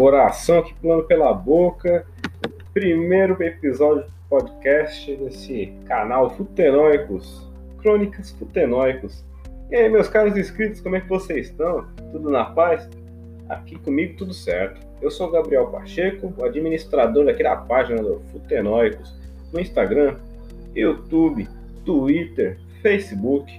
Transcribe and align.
coração 0.00 0.60
aqui 0.60 0.72
pulando 0.80 1.04
pela 1.04 1.30
boca. 1.34 2.06
Primeiro 2.72 3.36
episódio 3.42 4.04
do 4.04 4.12
podcast 4.30 5.14
desse 5.14 5.74
canal 5.84 6.30
Futenóicos, 6.30 7.46
Crônicas 7.82 8.30
Futenóicos. 8.30 9.22
E 9.70 9.76
aí, 9.76 9.90
meus 9.90 10.08
caros 10.08 10.38
inscritos, 10.38 10.80
como 10.80 10.96
é 10.96 11.02
que 11.02 11.06
vocês 11.06 11.48
estão? 11.48 11.86
Tudo 12.12 12.30
na 12.30 12.46
paz? 12.46 12.88
Aqui 13.46 13.78
comigo 13.78 14.16
tudo 14.16 14.32
certo. 14.32 14.80
Eu 15.02 15.10
sou 15.10 15.30
Gabriel 15.30 15.66
Pacheco, 15.66 16.32
administrador 16.42 17.28
aqui 17.28 17.42
da 17.42 17.56
página 17.56 18.02
do 18.02 18.22
Futenóicos, 18.32 19.14
no 19.52 19.60
Instagram, 19.60 20.16
YouTube, 20.74 21.46
Twitter, 21.84 22.58
Facebook 22.80 23.52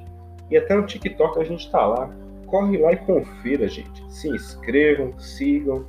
e 0.50 0.58
até 0.58 0.74
no 0.74 0.88
TikTok 0.88 1.40
a 1.40 1.44
gente 1.44 1.70
tá 1.70 1.86
lá. 1.86 2.10
Corre 2.48 2.80
lá 2.80 2.94
e 2.94 2.98
confira, 2.98 3.68
gente. 3.68 4.04
Se 4.12 4.28
inscrevam, 4.28 5.14
sigam, 5.20 5.86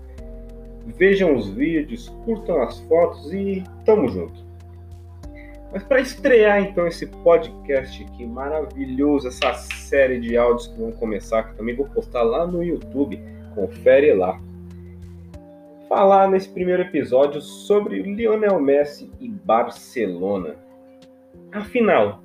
vejam 0.86 1.34
os 1.34 1.48
vídeos, 1.48 2.08
curtam 2.24 2.62
as 2.62 2.80
fotos 2.80 3.32
e 3.32 3.62
tamo 3.84 4.08
junto. 4.08 4.42
Mas 5.72 5.82
para 5.84 6.00
estrear 6.00 6.62
então 6.62 6.86
esse 6.86 7.06
podcast 7.06 8.04
aqui 8.04 8.26
maravilhoso, 8.26 9.28
essa 9.28 9.54
série 9.54 10.20
de 10.20 10.36
áudios 10.36 10.66
que 10.66 10.78
vão 10.78 10.92
começar, 10.92 11.44
que 11.44 11.56
também 11.56 11.74
vou 11.74 11.86
postar 11.86 12.22
lá 12.22 12.46
no 12.46 12.62
YouTube, 12.62 13.18
confere 13.54 14.12
lá. 14.12 14.38
Falar 15.88 16.28
nesse 16.28 16.48
primeiro 16.50 16.82
episódio 16.82 17.40
sobre 17.40 18.02
Lionel 18.02 18.60
Messi 18.60 19.10
e 19.18 19.28
Barcelona. 19.28 20.56
Afinal, 21.52 22.22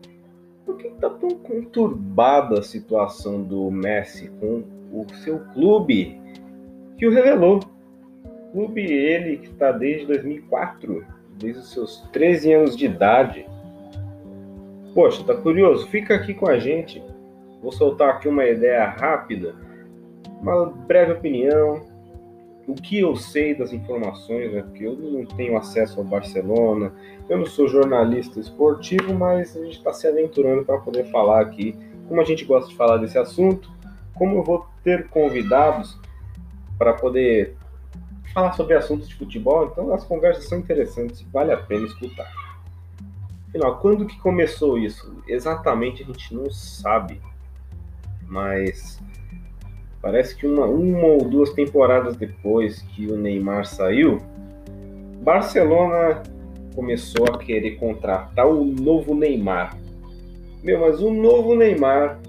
por 0.66 0.78
que 0.78 0.88
está 0.88 1.10
tão 1.10 1.30
conturbada 1.30 2.60
a 2.60 2.64
situação 2.64 3.42
do 3.42 3.72
Messi 3.72 4.30
com 4.42 4.64
o 4.92 5.06
seu 5.24 5.40
clube 5.54 6.20
que 6.98 7.08
o 7.08 7.12
revelou? 7.12 7.77
Clube 8.58 8.82
ele 8.82 9.38
que 9.38 9.50
está 9.50 9.72
desde 9.72 10.08
2004, 10.08 11.06
desde 11.38 11.60
os 11.60 11.72
seus 11.72 12.02
13 12.12 12.54
anos 12.54 12.76
de 12.76 12.88
idade. 12.88 13.46
Poxa, 14.96 15.24
tá 15.24 15.36
curioso? 15.36 15.88
Fica 15.90 16.16
aqui 16.16 16.34
com 16.34 16.50
a 16.50 16.58
gente. 16.58 17.00
Vou 17.62 17.72
soltar 17.72 18.16
aqui 18.16 18.28
uma 18.28 18.44
ideia 18.48 18.84
rápida, 18.86 19.54
uma 20.42 20.66
breve 20.66 21.12
opinião, 21.12 21.86
o 22.68 22.74
que 22.74 22.98
eu 22.98 23.16
sei 23.16 23.54
das 23.54 23.72
informações, 23.72 24.52
né? 24.52 24.64
porque 24.64 24.88
eu 24.88 24.96
não 24.96 25.24
tenho 25.24 25.56
acesso 25.56 26.00
ao 26.00 26.04
Barcelona, 26.04 26.92
eu 27.30 27.38
não 27.38 27.46
sou 27.46 27.68
jornalista 27.68 28.40
esportivo, 28.40 29.14
mas 29.14 29.56
a 29.56 29.64
gente 29.64 29.78
está 29.78 29.94
se 29.94 30.08
aventurando 30.08 30.66
para 30.66 30.80
poder 30.80 31.04
falar 31.12 31.42
aqui 31.42 31.76
como 32.08 32.20
a 32.20 32.26
gente 32.26 32.44
gosta 32.44 32.68
de 32.72 32.76
falar 32.76 32.98
desse 32.98 33.20
assunto, 33.20 33.72
como 34.16 34.38
eu 34.38 34.44
vou 34.44 34.66
ter 34.84 35.10
convidados 35.10 35.96
para 36.76 36.94
poder 36.94 37.56
falar 38.34 38.54
sobre 38.54 38.76
assuntos 38.76 39.08
de 39.08 39.16
futebol, 39.16 39.68
então 39.68 39.94
as 39.94 40.04
conversas 40.04 40.46
são 40.46 40.60
interessantes, 40.60 41.22
vale 41.32 41.52
a 41.52 41.58
pena 41.58 41.86
escutar. 41.86 42.32
Afinal, 43.50 43.78
quando 43.80 44.06
que 44.06 44.20
começou 44.20 44.78
isso? 44.78 45.16
Exatamente 45.28 46.04
a 46.04 46.06
gente 46.06 46.34
não 46.36 46.50
sabe, 46.52 47.22
mas 48.28 49.00
Parece 50.02 50.36
que 50.36 50.46
uma, 50.46 50.66
uma 50.66 51.06
ou 51.06 51.26
duas 51.28 51.52
temporadas 51.52 52.16
depois 52.16 52.82
que 52.82 53.08
o 53.08 53.18
Neymar 53.18 53.66
saiu, 53.66 54.20
Barcelona 55.22 56.24
começou 56.76 57.26
a 57.26 57.38
querer 57.38 57.72
contratar 57.72 58.48
o 58.48 58.64
novo 58.64 59.16
Neymar. 59.16 59.76
Meu, 60.64 60.80
mas 60.80 61.02
o 61.02 61.12
novo 61.12 61.56
Neymar 61.56 62.20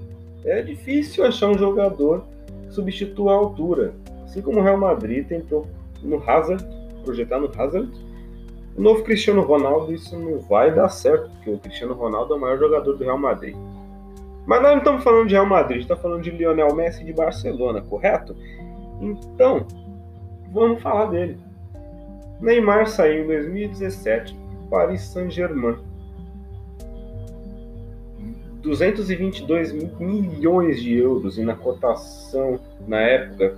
é 0.44 0.62
difícil 0.62 1.24
achar 1.24 1.48
um 1.48 1.58
jogador 1.58 2.24
que 2.66 2.74
substitua 2.74 3.32
a 3.32 3.36
altura. 3.36 3.94
Assim 4.24 4.40
como 4.40 4.58
o 4.58 4.62
Real 4.62 4.78
Madrid 4.78 5.26
tentou 5.26 5.66
no 6.02 6.22
Hazard, 6.28 6.64
projetar 7.04 7.38
no 7.38 7.50
Hazard, 7.56 7.90
o 8.76 8.80
novo 8.80 9.02
Cristiano 9.02 9.42
Ronaldo, 9.42 9.92
isso 9.92 10.16
não 10.16 10.38
vai 10.38 10.72
dar 10.72 10.88
certo, 10.88 11.28
porque 11.30 11.50
o 11.50 11.58
Cristiano 11.58 11.94
Ronaldo 11.94 12.34
é 12.34 12.36
o 12.36 12.40
maior 12.40 12.58
jogador 12.58 12.96
do 12.96 13.02
Real 13.02 13.18
Madrid. 13.18 13.56
Mas 14.46 14.62
nós 14.62 14.70
não 14.70 14.78
estamos 14.78 15.04
falando 15.04 15.26
de 15.26 15.34
Real 15.34 15.46
Madrid, 15.46 15.80
estamos 15.80 16.02
falando 16.02 16.22
de 16.22 16.30
Lionel 16.30 16.74
Messi 16.74 17.04
de 17.04 17.12
Barcelona, 17.12 17.82
correto? 17.82 18.36
Então, 19.00 19.66
vamos 20.52 20.80
falar 20.80 21.06
dele. 21.06 21.38
Neymar 22.40 22.86
saiu 22.86 23.24
em 23.24 23.26
2017 23.26 24.38
Paris 24.70 25.02
Saint-Germain. 25.02 25.76
222 28.62 29.72
milhões 29.98 30.80
de 30.80 30.94
euros 30.94 31.36
e 31.36 31.42
na 31.42 31.54
cotação 31.54 32.60
na 32.86 33.00
época 33.00 33.56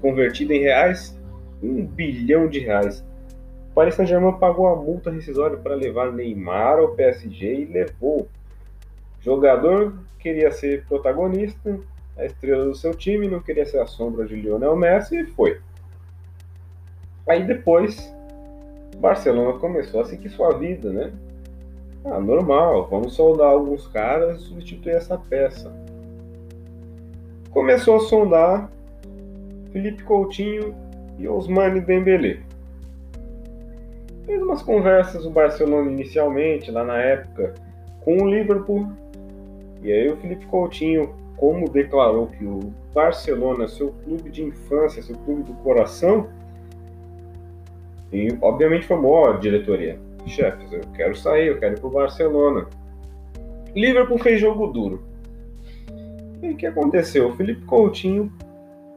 convertida 0.00 0.54
em 0.54 0.60
reais, 0.60 1.18
um 1.62 1.84
bilhão 1.84 2.48
de 2.48 2.58
reais. 2.58 3.04
Paris 3.74 3.94
Saint-Germain 3.94 4.38
pagou 4.38 4.66
a 4.66 4.76
multa 4.76 5.10
rescisória 5.10 5.56
para 5.56 5.74
levar 5.74 6.12
Neymar 6.12 6.78
ao 6.78 6.94
PSG 6.94 7.62
e 7.62 7.64
levou. 7.66 8.28
Jogador 9.20 9.94
queria 10.18 10.50
ser 10.50 10.84
protagonista, 10.86 11.78
a 12.16 12.24
estrela 12.24 12.64
do 12.64 12.74
seu 12.74 12.94
time, 12.94 13.28
não 13.28 13.40
queria 13.40 13.64
ser 13.64 13.78
a 13.78 13.86
sombra 13.86 14.26
de 14.26 14.34
Lionel 14.34 14.76
Messi 14.76 15.20
e 15.20 15.26
foi. 15.26 15.60
Aí 17.26 17.46
depois, 17.46 18.12
Barcelona 18.96 19.58
começou 19.58 20.00
a 20.00 20.04
seguir 20.04 20.28
sua 20.30 20.58
vida, 20.58 20.90
né? 20.92 21.12
Ah, 22.04 22.18
normal, 22.18 22.88
vamos 22.88 23.14
soldar 23.14 23.50
alguns 23.50 23.86
caras 23.86 24.40
e 24.40 24.44
substituir 24.44 24.94
essa 24.94 25.18
peça. 25.18 25.72
Começou 27.50 27.96
a 27.96 28.00
sondar 28.00 28.70
Felipe 29.72 30.02
Coutinho 30.02 30.74
e 31.20 31.28
Osmane 31.28 31.80
Dembélé. 31.80 32.40
Fez 34.24 34.42
umas 34.42 34.62
conversas 34.62 35.26
o 35.26 35.30
Barcelona 35.30 35.90
inicialmente, 35.90 36.70
lá 36.70 36.82
na 36.82 36.96
época, 36.96 37.54
com 38.00 38.22
o 38.22 38.28
Liverpool 38.28 38.90
e 39.82 39.92
aí 39.92 40.08
o 40.10 40.16
Felipe 40.16 40.46
Coutinho, 40.46 41.14
como 41.36 41.68
declarou 41.68 42.26
que 42.26 42.44
o 42.44 42.72
Barcelona 42.92 43.64
é 43.64 43.68
seu 43.68 43.92
clube 44.04 44.30
de 44.30 44.42
infância, 44.42 45.02
seu 45.02 45.16
clube 45.16 45.42
do 45.44 45.54
coração, 45.54 46.28
e 48.12 48.36
obviamente 48.42 48.86
falou, 48.86 49.12
ó, 49.12 49.32
diretoria, 49.34 49.98
chefes, 50.26 50.72
eu 50.72 50.80
quero 50.94 51.16
sair, 51.16 51.46
eu 51.46 51.58
quero 51.58 51.76
ir 51.76 51.80
pro 51.80 51.90
Barcelona. 51.90 52.66
Liverpool 53.74 54.18
fez 54.18 54.40
jogo 54.40 54.66
duro. 54.66 55.02
E 56.42 56.50
o 56.50 56.56
que 56.56 56.66
aconteceu? 56.66 57.28
O 57.28 57.36
Felipe 57.36 57.64
Coutinho 57.64 58.30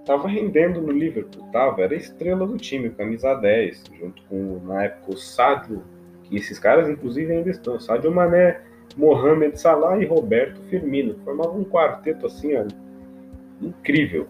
estava 0.04 0.28
rendendo 0.28 0.82
no 0.82 0.92
Liverpool, 0.92 1.48
tava, 1.52 1.82
era 1.82 1.96
estrela 1.96 2.46
do 2.46 2.58
time, 2.58 2.90
camisa 2.90 3.34
10, 3.34 3.84
junto 3.98 4.22
com, 4.24 4.60
na 4.66 4.84
época, 4.84 5.14
o 5.14 5.18
Sadio, 5.18 5.82
que 6.24 6.36
esses 6.36 6.60
caras 6.60 6.90
inclusive 6.90 7.32
ainda 7.32 7.50
estão, 7.50 7.80
Sadio 7.80 8.12
Mané, 8.12 8.60
Mohamed 8.98 9.60
Salah 9.60 9.98
e 9.98 10.06
Roberto 10.06 10.62
Firmino. 10.70 11.16
Formavam 11.24 11.62
um 11.62 11.66
quarteto 11.66 12.28
assim, 12.28 12.54
ó, 12.56 12.66
incrível. 13.62 14.28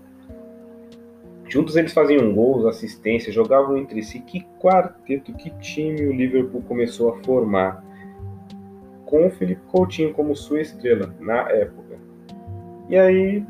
Juntos 1.50 1.76
eles 1.76 1.92
faziam 1.92 2.34
gols, 2.34 2.66
assistência, 2.66 3.34
jogavam 3.34 3.78
entre 3.78 4.02
si. 4.02 4.20
Que 4.20 4.46
quarteto, 4.60 5.34
que 5.34 5.50
time 5.60 6.06
o 6.06 6.14
Liverpool 6.14 6.62
começou 6.62 7.14
a 7.14 7.24
formar. 7.24 7.84
Com 9.06 9.28
o 9.28 9.30
Felipe 9.30 9.62
Coutinho 9.68 10.14
como 10.14 10.36
sua 10.36 10.62
estrela 10.62 11.14
na 11.20 11.50
época. 11.50 12.00
E 12.90 12.98
aí, 12.98 13.46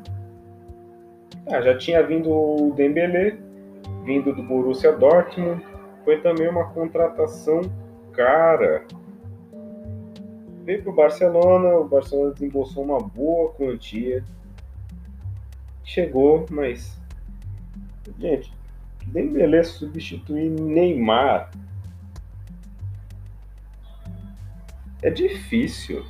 ah, 1.58 1.62
já 1.62 1.78
tinha 1.78 2.06
vindo 2.06 2.30
o 2.30 2.74
Dembélé, 2.76 3.38
vindo 4.04 4.34
do 4.34 4.44
Borussia 4.44 4.92
Dortmund. 4.92 5.64
Foi 6.04 6.20
também 6.20 6.50
uma 6.50 6.70
contratação 6.70 7.62
cara 8.12 8.86
veio 10.64 10.82
para 10.82 10.92
o 10.92 10.96
Barcelona, 10.96 11.76
o 11.78 11.88
Barcelona 11.88 12.34
desembolsou 12.34 12.84
uma 12.84 13.00
boa 13.00 13.52
quantia. 13.54 14.24
Chegou, 15.84 16.46
mas. 16.50 16.98
Gente, 18.18 18.52
Dembélé 19.08 19.64
substituir 19.64 20.50
Neymar 20.50 21.52
é 25.02 25.10
difícil. 25.10 26.06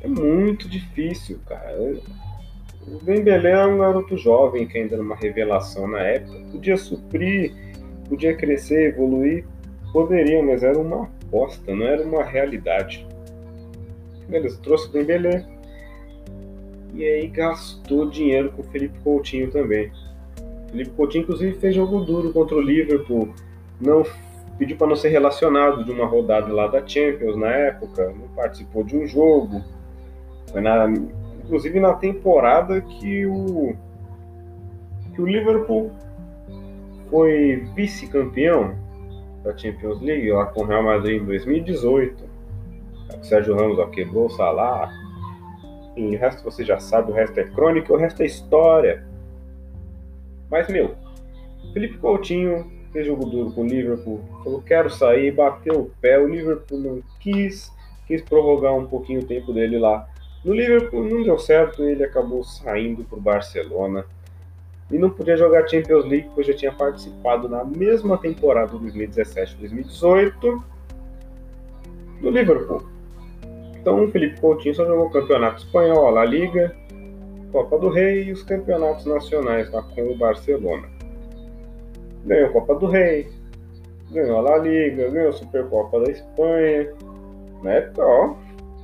É 0.00 0.06
muito 0.06 0.68
difícil, 0.68 1.40
cara. 1.46 1.76
O 2.92 3.04
Dembélé 3.04 3.50
é 3.50 3.66
um 3.66 3.78
garoto 3.78 4.16
jovem 4.16 4.66
que 4.66 4.78
ainda 4.78 4.94
era 4.94 5.02
uma 5.02 5.14
revelação 5.14 5.86
na 5.86 6.00
época. 6.00 6.38
Podia 6.50 6.76
suprir, 6.76 7.54
podia 8.08 8.34
crescer, 8.34 8.94
evoluir. 8.94 9.44
Poderia, 9.92 10.42
mas 10.42 10.62
era 10.62 10.78
uma 10.78 11.04
aposta, 11.04 11.74
não 11.74 11.86
era 11.86 12.02
uma 12.02 12.24
realidade. 12.24 13.06
Beleza, 14.28 14.58
trouxe 14.62 14.88
o 14.88 14.92
Dembélé. 14.92 15.44
E 16.94 17.04
aí 17.04 17.28
gastou 17.28 18.08
dinheiro 18.08 18.50
com 18.52 18.62
o 18.62 18.64
Felipe 18.64 18.98
Coutinho 19.00 19.50
também. 19.50 19.90
O 20.66 20.70
Felipe 20.70 20.90
Coutinho, 20.90 21.22
inclusive, 21.22 21.58
fez 21.58 21.74
jogo 21.74 22.00
duro 22.00 22.32
contra 22.32 22.56
o 22.56 22.60
Liverpool. 22.60 23.28
Não 23.80 24.04
pediu 24.58 24.76
para 24.76 24.88
não 24.88 24.96
ser 24.96 25.08
relacionado 25.10 25.84
de 25.84 25.90
uma 25.90 26.06
rodada 26.06 26.52
lá 26.52 26.66
da 26.66 26.86
Champions 26.86 27.36
na 27.36 27.48
época. 27.48 28.12
Não 28.18 28.28
participou 28.34 28.82
de 28.82 28.96
um 28.96 29.06
jogo. 29.06 29.62
Foi 30.50 30.60
na, 30.60 30.88
inclusive 31.48 31.80
na 31.80 31.94
temporada 31.94 32.82
que 32.82 33.24
o, 33.24 33.74
que 35.14 35.22
o 35.22 35.26
Liverpool 35.26 35.90
foi 37.08 37.66
vice-campeão 37.74 38.76
da 39.42 39.56
Champions 39.56 39.98
League 40.02 40.30
lá 40.30 40.44
com 40.46 40.60
o 40.60 40.64
Real 40.64 40.82
Madrid 40.82 41.22
em 41.22 41.24
2018. 41.24 42.22
O 43.18 43.24
Sérgio 43.24 43.56
Ramos 43.56 43.78
ó, 43.78 43.86
quebrou 43.86 44.26
o 44.26 44.30
Salah. 44.30 44.92
E 45.96 46.14
o 46.14 46.18
resto 46.18 46.44
você 46.44 46.62
já 46.62 46.78
sabe, 46.78 47.10
o 47.10 47.14
resto 47.14 47.40
é 47.40 47.44
crônica, 47.44 47.92
o 47.92 47.96
resto 47.96 48.22
é 48.22 48.26
história. 48.26 49.06
Mas, 50.50 50.68
meu, 50.68 50.94
Felipe 51.72 51.96
Coutinho 51.96 52.70
fez 52.92 53.06
jogo 53.06 53.24
duro 53.24 53.52
com 53.52 53.62
o 53.62 53.66
Liverpool, 53.66 54.20
falou 54.44 54.62
quero 54.62 54.90
sair, 54.90 55.32
bateu 55.32 55.80
o 55.80 55.90
pé, 56.00 56.18
o 56.18 56.28
Liverpool 56.28 56.78
não 56.78 57.02
quis, 57.20 57.72
quis 58.06 58.22
prorrogar 58.22 58.74
um 58.74 58.86
pouquinho 58.86 59.20
o 59.20 59.24
tempo 59.24 59.52
dele 59.52 59.78
lá. 59.78 60.06
No 60.44 60.54
Liverpool 60.54 61.04
não 61.04 61.22
deu 61.22 61.38
certo, 61.38 61.82
ele 61.82 62.04
acabou 62.04 62.44
saindo 62.44 63.04
para 63.04 63.18
o 63.18 63.20
Barcelona 63.20 64.04
e 64.90 64.98
não 64.98 65.10
podia 65.10 65.36
jogar 65.36 65.68
Champions 65.68 66.04
League, 66.04 66.30
pois 66.34 66.46
já 66.46 66.54
tinha 66.54 66.72
participado 66.72 67.48
na 67.48 67.64
mesma 67.64 68.16
temporada 68.16 68.72
2017-2018 68.72 70.62
do 72.22 72.30
Liverpool. 72.30 72.82
Então 73.80 74.04
o 74.04 74.10
Felipe 74.10 74.40
Coutinho 74.40 74.74
só 74.74 74.84
jogou 74.84 75.06
o 75.06 75.10
Campeonato 75.10 75.64
Espanhol, 75.64 76.16
a 76.16 76.24
Liga, 76.24 76.74
Copa 77.52 77.78
do 77.78 77.88
Rei 77.88 78.24
e 78.24 78.32
os 78.32 78.42
campeonatos 78.42 79.06
nacionais 79.06 79.70
lá 79.72 79.82
com 79.82 80.10
o 80.10 80.16
Barcelona. 80.16 80.88
Ganhou 82.24 82.48
a 82.48 82.52
Copa 82.52 82.74
do 82.74 82.86
Rei, 82.86 83.28
ganhou 84.10 84.38
a 84.38 84.40
La 84.40 84.58
Liga, 84.58 85.10
ganhou 85.10 85.30
a 85.30 85.32
Supercopa 85.32 86.00
da 86.00 86.10
Espanha. 86.10 86.92
Na 87.62 87.72
época, 87.72 88.02
ó, 88.04 88.34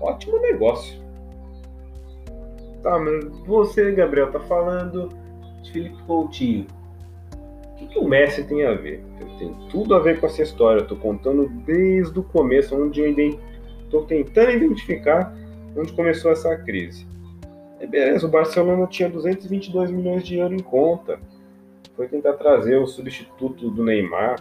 ótimo 0.01 0.39
negócio. 0.41 1.04
Tá, 2.85 2.99
mas 2.99 3.25
você, 3.47 3.93
Gabriel, 3.93 4.31
tá 4.31 4.39
falando 4.41 5.09
de 5.63 5.73
Felipe 5.73 6.03
Coutinho. 6.03 6.67
O 7.73 7.77
que, 7.77 7.87
que 7.87 7.99
o 7.99 8.07
Messi 8.07 8.45
tem 8.45 8.63
a 8.67 8.75
ver? 8.75 9.03
Tem 9.39 9.57
tudo 9.71 9.95
a 9.95 9.99
ver 9.99 10.21
com 10.21 10.27
essa 10.27 10.43
história. 10.43 10.83
Eu 10.83 10.87
tô 10.87 10.95
contando 10.95 11.49
desde 11.65 12.19
o 12.19 12.23
começo, 12.23 12.77
onde 12.77 13.01
eu 13.01 13.39
estou 13.85 14.05
tentando 14.05 14.51
identificar 14.51 15.35
onde 15.75 15.95
começou 15.95 16.31
essa 16.31 16.55
crise. 16.59 17.07
E 17.81 17.87
beleza, 17.87 18.27
o 18.27 18.31
Barcelona 18.31 18.87
tinha 18.87 19.09
222 19.09 19.91
milhões 19.91 20.23
de 20.23 20.37
euros 20.37 20.61
em 20.61 20.63
conta. 20.63 21.19
Foi 21.97 22.07
tentar 22.07 22.35
trazer 22.35 22.77
o 22.77 22.87
substituto 22.87 23.71
do 23.71 23.83
Neymar. 23.83 24.37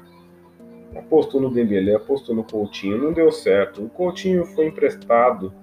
Apostou 0.97 1.39
no 1.39 1.49
Dembélé, 1.49 1.95
apostou 1.95 2.35
no 2.35 2.43
Coutinho, 2.43 2.97
não 2.97 3.13
deu 3.13 3.31
certo. 3.31 3.85
O 3.85 3.89
Coutinho 3.89 4.45
foi 4.47 4.67
emprestado 4.67 5.53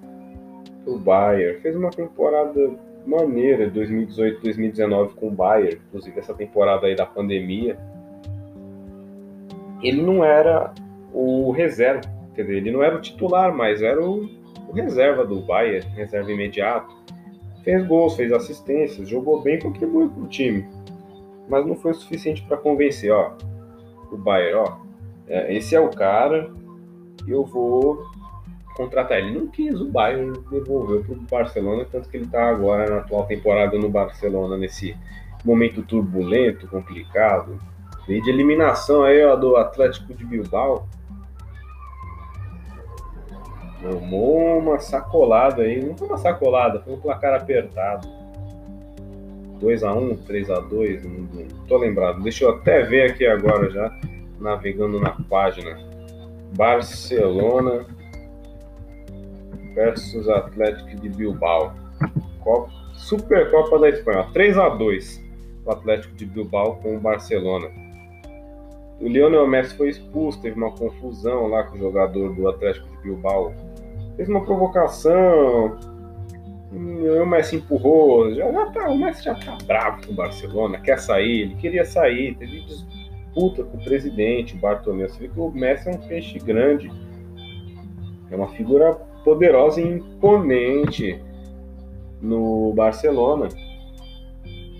pro 0.83 0.97
Bayern, 0.97 1.59
fez 1.61 1.75
uma 1.75 1.89
temporada 1.89 2.71
maneira 3.05 3.69
2018-2019 3.71 5.15
com 5.15 5.27
o 5.27 5.31
Bayern, 5.31 5.79
inclusive 5.87 6.19
essa 6.19 6.33
temporada 6.33 6.87
aí 6.87 6.95
da 6.95 7.05
pandemia. 7.05 7.77
Ele 9.81 10.01
não 10.01 10.23
era 10.23 10.73
o 11.13 11.51
reserva, 11.51 12.01
quer 12.35 12.43
dizer, 12.43 12.57
ele 12.57 12.71
não 12.71 12.83
era 12.83 12.95
o 12.95 13.01
titular, 13.01 13.55
mas 13.55 13.81
era 13.81 14.03
o, 14.03 14.29
o 14.67 14.71
reserva 14.71 15.25
do 15.25 15.41
Bayern, 15.41 15.87
reserva 15.95 16.31
imediato. 16.31 16.95
Fez 17.63 17.85
gols, 17.85 18.15
fez 18.15 18.31
assistências, 18.31 19.07
jogou 19.07 19.41
bem, 19.41 19.59
contribuiu 19.59 20.09
para 20.09 20.23
o 20.23 20.27
time. 20.27 20.67
Mas 21.47 21.65
não 21.65 21.75
foi 21.75 21.91
o 21.91 21.95
suficiente 21.95 22.43
para 22.43 22.57
convencer, 22.57 23.11
ó, 23.11 23.33
o 24.11 24.17
Bayern, 24.17 24.55
ó, 24.55 24.77
é, 25.27 25.55
esse 25.55 25.75
é 25.75 25.79
o 25.79 25.89
cara, 25.89 26.51
eu 27.27 27.43
vou 27.43 28.03
contratar 28.75 29.17
ele. 29.17 29.37
Não 29.37 29.47
quis, 29.47 29.79
o 29.79 29.89
Bayern 29.89 30.33
devolveu 30.49 31.03
para 31.03 31.13
o 31.13 31.21
Barcelona, 31.29 31.85
tanto 31.91 32.09
que 32.09 32.17
ele 32.17 32.25
está 32.25 32.49
agora 32.49 32.89
na 32.89 32.97
atual 32.97 33.25
temporada 33.25 33.77
no 33.77 33.89
Barcelona, 33.89 34.57
nesse 34.57 34.95
momento 35.43 35.81
turbulento, 35.83 36.67
complicado. 36.67 37.59
Veio 38.07 38.21
de 38.23 38.29
eliminação 38.29 39.03
aí 39.03 39.23
ó, 39.23 39.35
do 39.35 39.55
Atlético 39.55 40.13
de 40.13 40.25
Bilbao. 40.25 40.87
Tomou 43.81 44.59
uma 44.59 44.79
sacolada 44.79 45.63
aí, 45.63 45.83
não 45.83 45.97
foi 45.97 46.07
uma 46.07 46.17
sacolada, 46.17 46.81
foi 46.81 46.93
um 46.93 46.99
placar 46.99 47.33
apertado. 47.33 48.07
2x1, 49.59 50.17
3x2, 50.27 51.03
não, 51.03 51.43
não 51.45 51.65
tô 51.67 51.77
lembrado. 51.77 52.21
Deixa 52.21 52.45
eu 52.45 52.51
até 52.51 52.81
ver 52.81 53.11
aqui 53.11 53.25
agora 53.25 53.69
já, 53.69 53.95
navegando 54.39 54.99
na 54.99 55.11
página. 55.11 55.77
Barcelona 56.55 57.85
versus 59.73 60.27
Atlético 60.29 60.95
de 61.01 61.09
Bilbao. 61.09 61.73
Copa, 62.39 62.71
Supercopa 62.95 63.79
da 63.79 63.89
Espanha, 63.89 64.27
3 64.33 64.57
a 64.57 64.69
2 64.69 65.31
o 65.65 65.71
Atlético 65.71 66.15
de 66.15 66.25
Bilbao 66.25 66.77
com 66.77 66.95
o 66.95 66.99
Barcelona. 66.99 67.69
O 68.99 69.07
Lionel 69.07 69.47
Messi 69.47 69.75
foi 69.75 69.89
expulso, 69.89 70.41
teve 70.41 70.55
uma 70.55 70.71
confusão 70.71 71.47
lá 71.47 71.63
com 71.63 71.75
o 71.75 71.79
jogador 71.79 72.33
do 72.35 72.47
Atlético 72.47 72.87
de 72.89 72.97
Bilbao. 73.03 73.53
Fez 74.15 74.29
uma 74.29 74.43
provocação, 74.43 75.77
o 76.71 77.25
Messi 77.25 77.57
empurrou, 77.57 78.33
já, 78.33 78.51
já 78.51 78.65
tá, 78.67 78.89
o 78.89 78.97
Messi 78.97 79.23
já 79.23 79.35
tá 79.35 79.57
bravo 79.65 80.05
com 80.05 80.13
o 80.13 80.15
Barcelona, 80.15 80.79
quer 80.79 80.99
sair, 80.99 81.41
ele 81.41 81.55
queria 81.55 81.83
sair, 81.83 82.35
teve 82.35 82.61
disputa 82.61 83.63
com 83.63 83.77
o 83.77 83.83
presidente, 83.83 84.55
o. 84.55 85.09
Você 85.09 85.19
vê 85.19 85.27
que 85.29 85.39
o 85.39 85.49
Messi 85.51 85.89
é 85.89 85.91
um 85.91 85.97
peixe 85.97 86.37
grande, 86.39 86.91
é 88.29 88.35
uma 88.35 88.49
figura 88.49 88.97
poderosa 89.23 89.81
e 89.81 89.87
imponente 89.87 91.19
no 92.21 92.73
Barcelona. 92.73 93.49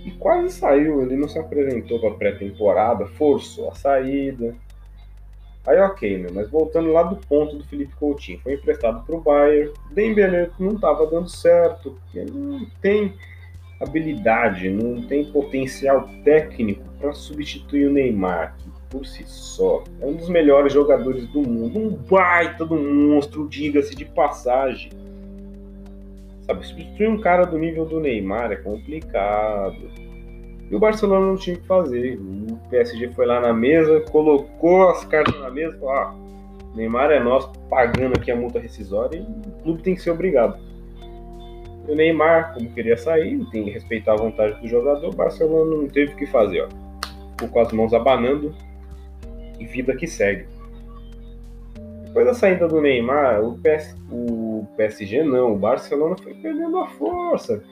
E 0.06 0.12
quase 0.12 0.50
saiu, 0.56 1.02
ele 1.02 1.16
não 1.16 1.28
se 1.28 1.38
apresentou 1.38 2.00
para 2.00 2.12
pré-temporada, 2.12 3.06
forçou 3.06 3.70
a 3.70 3.76
saída. 3.76 4.56
Aí 5.66 5.78
ok, 5.80 6.18
né? 6.18 6.30
mas 6.34 6.50
voltando 6.50 6.92
lá 6.92 7.04
do 7.04 7.16
ponto 7.28 7.56
do 7.56 7.64
Felipe 7.66 7.96
Coutinho, 7.96 8.40
foi 8.40 8.56
emprestado 8.56 9.06
para 9.06 9.16
o 9.16 9.22
Bayern, 9.22 9.72
Dembélé 9.92 10.50
não 10.60 10.72
estava 10.72 11.06
dando 11.06 11.30
certo, 11.30 11.96
ele 12.16 12.32
não 12.32 12.66
tem 12.82 13.14
habilidade, 13.80 14.70
não 14.70 15.04
tem 15.04 15.32
potencial 15.32 16.10
técnico 16.24 16.84
para 17.00 17.14
substituir 17.14 17.88
o 17.88 17.94
Neymar, 17.94 18.56
por 18.92 19.06
si 19.06 19.24
só. 19.26 19.84
É 20.00 20.06
um 20.06 20.14
dos 20.14 20.30
melhores 20.30 20.74
jogadores 20.74 21.26
do 21.28 21.42
mundo. 21.42 21.80
Um 21.80 21.90
baita 21.90 22.66
do 22.66 22.76
monstro, 22.76 23.48
diga-se 23.48 23.96
de 23.96 24.06
passagem. 24.06 24.92
Sabe, 26.42 26.68
substituir 26.68 27.08
um 27.08 27.20
cara 27.20 27.46
do 27.46 27.58
nível 27.58 27.86
do 27.86 28.00
Neymar 28.00 28.52
é 28.52 28.58
complicado. 28.58 29.90
E 30.70 30.76
o 30.76 30.80
Barcelona 30.80 31.26
não 31.26 31.36
tinha 31.36 31.56
o 31.56 31.60
que 31.60 31.68
fazer. 31.68 32.20
O 32.20 32.58
PSG 32.70 33.10
foi 33.14 33.26
lá 33.26 33.40
na 33.40 33.54
mesa, 33.54 34.02
colocou 34.12 34.90
as 34.90 35.04
cartas 35.06 35.40
na 35.40 35.50
mesa 35.50 35.78
falou: 35.78 35.94
ah, 35.94 36.16
Neymar 36.76 37.12
é 37.12 37.20
nosso, 37.20 37.52
pagando 37.70 38.18
aqui 38.18 38.32
a 38.32 38.36
multa 38.36 38.60
rescisória 38.60 39.18
e 39.18 39.22
o 39.22 39.64
clube 39.64 39.82
tem 39.82 39.96
que 39.96 40.02
ser 40.02 40.12
obrigado. 40.12 40.58
E 41.88 41.92
o 41.92 41.96
Neymar, 41.96 42.54
como 42.54 42.70
queria 42.72 42.98
sair, 42.98 43.44
tem 43.52 43.66
que 43.66 43.72
respeitar 43.72 44.14
a 44.14 44.18
vontade 44.18 44.60
do 44.62 44.68
jogador, 44.68 45.10
o 45.10 45.16
Barcelona 45.16 45.76
não 45.76 45.88
teve 45.88 46.14
o 46.14 46.16
que 46.16 46.26
fazer, 46.26 46.62
ó. 46.62 46.68
Ficou 47.32 47.50
com 47.50 47.60
as 47.60 47.72
mãos 47.74 47.94
abanando, 47.94 48.54
e 49.62 49.66
vida 49.66 49.96
que 49.96 50.08
segue. 50.08 50.46
Depois 52.06 52.26
da 52.26 52.34
saída 52.34 52.68
do 52.68 52.82
Neymar, 52.82 53.42
o, 53.42 53.58
PS, 53.60 53.96
o 54.12 54.68
PSG 54.76 55.24
não, 55.24 55.54
o 55.54 55.58
Barcelona 55.58 56.18
foi 56.18 56.34
perdendo 56.34 56.78
a 56.80 56.88
força. 56.88 57.64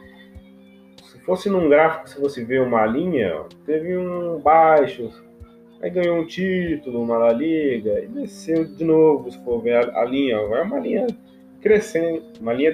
Se 1.04 1.20
fosse 1.20 1.50
num 1.50 1.68
gráfico, 1.68 2.10
se 2.10 2.22
você 2.22 2.46
ver 2.46 2.62
uma 2.62 2.86
linha, 2.86 3.44
teve 3.66 3.98
um 3.98 4.40
baixo, 4.40 5.10
aí 5.82 5.90
ganhou 5.90 6.20
um 6.20 6.26
título, 6.26 7.02
uma 7.02 7.18
La 7.18 7.34
Liga, 7.34 8.00
e 8.00 8.08
desceu 8.08 8.64
de 8.64 8.84
novo, 8.86 9.30
se 9.30 9.44
for 9.44 9.62
ver 9.62 9.76
a, 9.76 10.02
a 10.02 10.06
linha, 10.06 10.36
é 10.36 10.62
uma 10.62 10.80
linha 10.80 11.08
crescendo, 11.60 12.24
uma 12.40 12.54
linha 12.54 12.74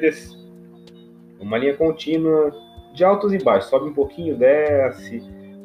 uma 1.39 1.57
linha 1.57 1.75
contínua 1.75 2.53
de 2.93 3.03
altos 3.03 3.34
e 3.34 3.39
baixos, 3.39 3.69
sobe 3.69 3.89
um 3.89 3.93
pouquinho, 3.93 4.38
desce, 4.38 5.22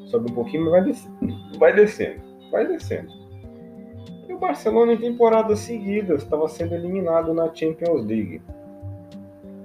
sobe 0.06 0.30
um 0.30 0.34
pouquinho, 0.34 0.64
mas 0.64 0.72
vai 0.72 0.82
descendo, 0.82 1.58
vai 1.58 1.74
descendo, 1.74 2.20
vai 2.50 2.66
descendo. 2.66 3.19
Barcelona 4.40 4.94
em 4.94 4.98
temporadas 4.98 5.60
seguidas 5.60 6.22
estava 6.22 6.48
sendo 6.48 6.74
eliminado 6.74 7.34
na 7.34 7.54
Champions 7.54 8.04
League. 8.04 8.40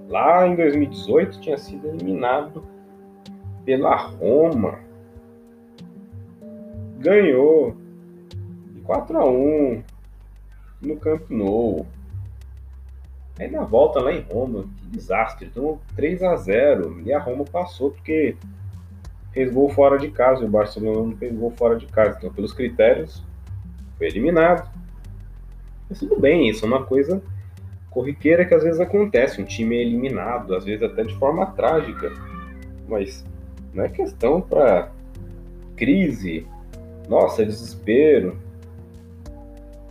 Lá 0.10 0.46
em 0.46 0.56
2018 0.56 1.40
tinha 1.40 1.58
sido 1.58 1.88
eliminado 1.88 2.64
pela 3.64 3.96
Roma. 3.96 4.80
Ganhou 7.00 7.76
de 8.74 8.82
4 8.82 9.18
a 9.18 9.26
1 9.26 9.84
no 10.82 10.98
Camp 10.98 11.30
Nou. 11.30 11.86
Aí 13.40 13.50
na 13.50 13.64
volta 13.64 14.00
lá 14.00 14.14
em 14.14 14.22
Roma, 14.22 14.66
que 14.78 14.86
desastre, 14.88 15.48
então 15.48 15.80
3 15.96 16.24
a 16.24 16.36
0 16.36 17.02
e 17.02 17.12
a 17.12 17.20
Roma 17.20 17.44
passou 17.44 17.92
porque 17.92 18.36
fez 19.32 19.54
gol 19.54 19.70
fora 19.70 19.98
de 19.98 20.10
casa, 20.10 20.44
e 20.44 20.46
o 20.46 20.50
Barcelona 20.50 21.08
não 21.08 21.18
fez 21.18 21.36
gol 21.36 21.52
fora 21.52 21.76
de 21.76 21.86
casa. 21.88 22.18
Então, 22.18 22.32
pelos 22.32 22.54
critérios, 22.54 23.22
foi 23.98 24.08
eliminado. 24.08 24.70
Mas 25.90 26.00
tudo 26.00 26.20
bem, 26.20 26.50
isso 26.50 26.66
é 26.66 26.68
uma 26.68 26.84
coisa 26.84 27.22
corriqueira 27.90 28.46
que 28.46 28.54
às 28.54 28.64
vezes 28.64 28.80
acontece. 28.80 29.42
Um 29.42 29.46
time 29.46 29.78
é 29.78 29.82
eliminado, 29.82 30.56
às 30.56 30.66
vezes 30.66 30.84
até 30.84 31.04
de 31.04 31.16
forma 31.16 31.46
trágica. 31.48 32.12
Mas 32.88 33.26
não 33.74 33.84
é 33.84 33.90
questão 33.90 34.42
para 34.42 34.92
crise 35.76 36.48
Nossa, 37.10 37.46
desespero. 37.46 38.38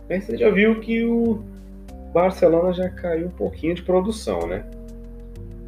Aí 0.09 0.21
você 0.21 0.37
já 0.37 0.49
viu 0.49 0.79
que 0.79 1.03
o 1.03 1.41
Barcelona 2.13 2.73
já 2.73 2.89
caiu 2.89 3.27
um 3.27 3.31
pouquinho 3.31 3.73
de 3.73 3.83
produção, 3.83 4.45
né? 4.47 4.65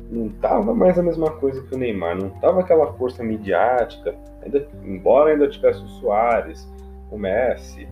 Não 0.10 0.30
tava 0.30 0.74
mais 0.74 0.98
a 0.98 1.04
mesma 1.04 1.32
coisa 1.32 1.62
que 1.64 1.76
o 1.76 1.78
Neymar, 1.78 2.16
não 2.16 2.30
tava 2.30 2.62
aquela 2.62 2.94
força 2.94 3.24
midiática, 3.24 4.16
ainda, 4.42 4.68
embora 4.84 5.32
ainda 5.32 5.50
tivesse 5.50 5.84
o 5.84 5.88
Soares, 5.88 6.68
o 7.12 7.18
Messi, 7.18 7.88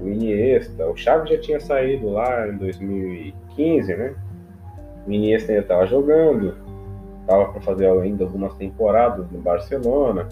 o 0.00 0.08
Iniesta, 0.08 0.86
o 0.86 0.96
Xavi 0.96 1.30
já 1.30 1.40
tinha 1.40 1.60
saído 1.60 2.10
lá 2.10 2.48
em 2.48 2.56
2015, 2.56 3.96
né? 3.96 4.14
O 5.06 5.12
Iniesta 5.12 5.52
ainda 5.52 5.62
estava 5.62 5.86
jogando, 5.86 6.54
estava 7.20 7.52
para 7.52 7.60
fazer 7.60 7.86
ainda 7.86 8.24
algumas 8.24 8.54
temporadas 8.54 9.30
no 9.30 9.38
Barcelona. 9.38 10.28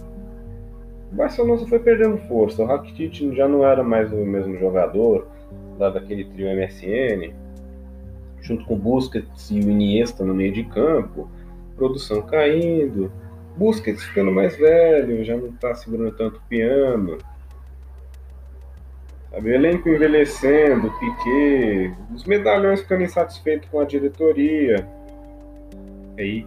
O 1.13 1.17
Barcelona 1.17 1.59
só 1.59 1.67
foi 1.67 1.79
perdendo 1.79 2.19
força. 2.29 2.63
O 2.63 2.67
Rakitic 2.67 3.35
já 3.35 3.49
não 3.49 3.65
era 3.65 3.83
mais 3.83 4.13
o 4.13 4.17
mesmo 4.17 4.57
jogador 4.59 5.27
lá 5.79 5.91
daquele 5.91 6.25
trio 6.25 6.49
MSN, 6.49 7.33
junto 8.41 8.65
com 8.65 8.75
o 8.75 8.79
Busquets 8.79 9.51
e 9.51 9.61
o 9.61 9.71
Iniesta 9.71 10.25
no 10.25 10.35
meio 10.35 10.53
de 10.53 10.65
campo, 10.65 11.29
produção 11.77 12.23
caindo, 12.23 13.11
Busquets 13.57 14.03
ficando 14.03 14.33
mais 14.33 14.57
velho, 14.57 15.25
já 15.25 15.37
não 15.37 15.49
está 15.49 15.75
segurando 15.75 16.17
tanto 16.17 16.41
piano. 16.49 17.19
O 19.43 19.49
elenco 19.49 19.89
envelhecendo, 19.89 20.93
Piquet, 20.99 21.93
os 22.15 22.25
medalhões 22.25 22.81
ficando 22.81 23.03
insatisfeitos 23.03 23.69
com 23.69 23.81
a 23.81 23.85
diretoria. 23.85 24.87
Aí, 26.17 26.47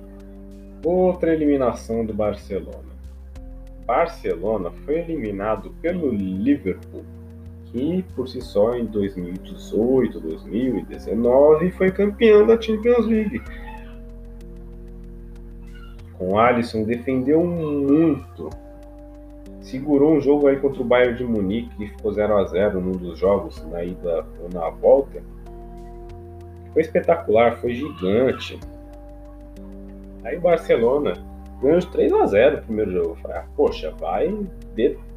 outra 0.83 1.33
eliminação 1.33 2.05
do 2.05 2.13
Barcelona. 2.13 2.87
Barcelona 3.85 4.71
foi 4.85 4.99
eliminado 4.99 5.71
pelo 5.81 6.09
Liverpool, 6.09 7.03
que 7.65 8.03
por 8.15 8.27
si 8.27 8.41
só 8.41 8.75
em 8.75 8.85
2018, 8.85 10.19
2019 10.19 11.71
foi 11.71 11.91
campeão 11.91 12.47
da 12.47 12.59
Champions 12.59 13.05
League. 13.05 13.41
Com 16.17 16.39
Alisson 16.39 16.83
defendeu 16.83 17.43
muito 17.43 18.49
segurou 19.67 20.13
um 20.13 20.21
jogo 20.21 20.47
aí 20.47 20.55
contra 20.57 20.81
o 20.81 20.85
Bayern 20.85 21.17
de 21.17 21.23
Munique, 21.25 21.75
que 21.75 21.87
ficou 21.87 22.13
0 22.13 22.37
a 22.37 22.45
0 22.45 22.79
num 22.79 22.93
dos 22.93 23.19
jogos, 23.19 23.61
na 23.69 23.83
ida 23.83 24.25
ou 24.41 24.49
na 24.49 24.69
volta. 24.69 25.21
Foi 26.71 26.81
espetacular, 26.81 27.57
foi 27.57 27.73
gigante. 27.73 28.57
Aí 30.23 30.37
o 30.37 30.41
Barcelona 30.41 31.13
ganhou 31.61 31.79
de 31.79 31.87
3 31.87 32.13
a 32.13 32.25
0 32.25 32.57
o 32.57 32.61
primeiro 32.61 32.91
jogo. 32.91 33.09
Eu 33.09 33.15
falei, 33.17 33.37
ah, 33.37 33.45
poxa, 33.57 33.93
vai, 33.99 34.33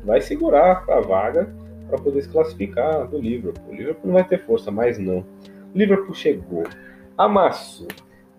vai 0.04 0.21
segurar 0.21 0.85
a 0.88 1.00
vaga 1.00 1.49
para 1.88 1.99
poder 1.99 2.23
se 2.23 2.28
classificar 2.28 3.07
do 3.07 3.19
Liverpool. 3.19 3.73
O 3.73 3.75
Liverpool 3.75 4.07
não 4.07 4.14
vai 4.14 4.25
ter 4.25 4.45
força, 4.45 4.71
mas 4.73 4.99
não. 4.99 5.19
O 5.73 5.78
Liverpool 5.78 6.14
chegou, 6.14 6.64
amassou, 7.16 7.87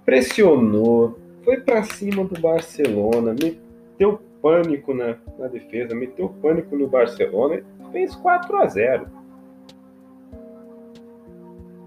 pressionou, 0.06 1.18
foi 1.44 1.58
para 1.62 1.84
cima 1.84 2.26
do 2.26 2.40
Barcelona, 2.40 3.34
meteu 3.34 4.20
pânico 4.42 4.94
na, 4.94 5.18
na 5.38 5.48
defesa, 5.48 5.96
meteu 5.96 6.30
pânico 6.42 6.76
no 6.76 6.88
Barcelona 6.88 7.56
e 7.56 7.92
fez 7.92 8.16
4 8.16 8.58
a 8.58 8.66
0 8.68 9.08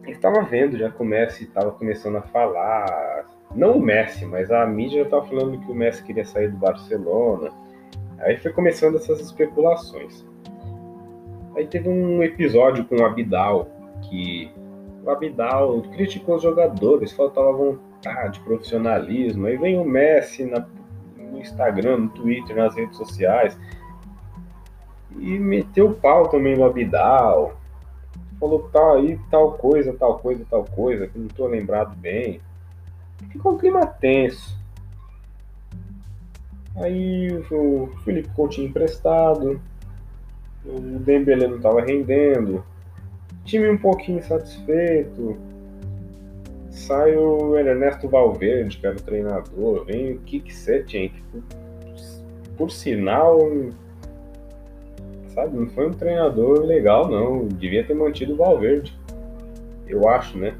Ele 0.05 0.13
estava 0.13 0.43
vendo, 0.43 0.79
já 0.79 0.91
começa 0.91 1.43
e 1.43 1.47
estava 1.47 1.73
começando 1.73 2.17
a 2.17 2.23
falar, 2.23 3.25
não 3.55 3.79
o 3.79 3.81
Messi, 3.81 4.25
mas 4.25 4.51
a 4.51 4.67
mídia 4.67 5.01
já 5.01 5.05
estava 5.05 5.27
falando 5.27 5.59
que 5.59 5.71
o 5.71 5.75
Messi 5.75 6.03
queria 6.03 6.25
sair 6.25 6.49
do 6.49 6.57
Barcelona. 6.57 7.51
Aí 8.19 8.37
foi 8.37 8.53
começando 8.53 8.97
essas 8.97 9.21
especulações. 9.21 10.25
Aí 11.57 11.67
teve 11.67 11.89
um 11.89 12.23
episódio 12.23 12.85
com 12.85 12.97
o 12.97 13.05
Abidal, 13.05 13.69
que 14.03 14.51
o 15.05 15.11
Abidal 15.11 15.83
criticou 15.93 16.37
os 16.37 16.43
jogadores, 16.43 17.13
faltava 17.13 17.53
vontade, 17.53 18.41
profissionalismo. 18.41 19.47
Aí 19.47 19.57
vem 19.57 19.79
o 19.79 19.85
Messi 19.85 20.45
na 20.45 20.67
Instagram, 21.41 21.99
no 21.99 22.09
Twitter, 22.09 22.57
nas 22.57 22.75
redes 22.75 22.97
sociais. 22.97 23.59
E 25.17 25.39
meteu 25.39 25.95
pau 25.95 26.29
também 26.29 26.57
no 26.57 26.65
Abidal. 26.65 27.57
Falou 28.39 28.69
tá 28.73 28.95
aí 28.95 29.19
tal 29.31 29.53
coisa, 29.53 29.93
tal 29.93 30.19
coisa, 30.19 30.45
tal 30.51 30.65
coisa, 30.65 31.07
que 31.07 31.19
não 31.19 31.29
tô 31.29 31.47
lembrado 31.47 31.97
bem. 31.97 32.41
Ficou 33.31 33.55
um 33.55 33.59
clima 33.59 33.87
tenso. 33.87 34.59
Aí 36.77 37.31
o 37.51 37.89
Felipe 38.05 38.29
Coutinho 38.35 38.69
emprestado. 38.69 39.61
O 40.65 40.81
Dembele 40.81 41.47
não 41.47 41.57
estava 41.57 41.81
rendendo. 41.81 42.65
Time 43.45 43.71
um 43.71 43.79
pouquinho 43.79 44.19
insatisfeito 44.19 45.54
sai 46.87 47.17
o 47.17 47.57
Ernesto 47.57 48.09
Valverde, 48.09 48.79
que 48.79 48.87
era 48.87 48.97
o 48.97 49.03
treinador, 49.03 49.85
vem 49.85 50.13
o 50.13 50.19
Kik 50.21 50.53
que 50.85 51.23
por, 51.33 51.43
por 52.57 52.71
sinal, 52.71 53.39
sabe, 55.29 55.57
não 55.57 55.67
foi 55.69 55.89
um 55.89 55.93
treinador 55.93 56.61
legal, 56.65 57.09
não. 57.09 57.47
Devia 57.49 57.85
ter 57.85 57.95
mantido 57.95 58.35
o 58.35 58.37
Valverde. 58.37 58.97
Eu 59.87 60.09
acho, 60.09 60.39
né? 60.39 60.55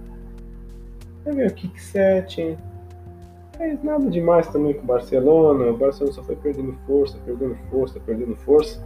Aí 1.25 1.35
vem 1.35 1.47
o 1.47 1.55
Kik 1.55 1.81
Setien. 1.81 2.59
Fez 3.57 3.83
nada 3.85 4.11
demais 4.11 4.49
também 4.49 4.75
com 4.75 4.83
o 4.83 4.87
Barcelona. 4.87 5.71
O 5.71 5.77
Barcelona 5.77 6.15
só 6.15 6.23
foi 6.23 6.37
perdendo 6.37 6.75
força, 6.87 7.19
perdendo 7.25 7.57
força, 7.71 8.01
perdendo 8.01 8.37
força. 8.37 8.85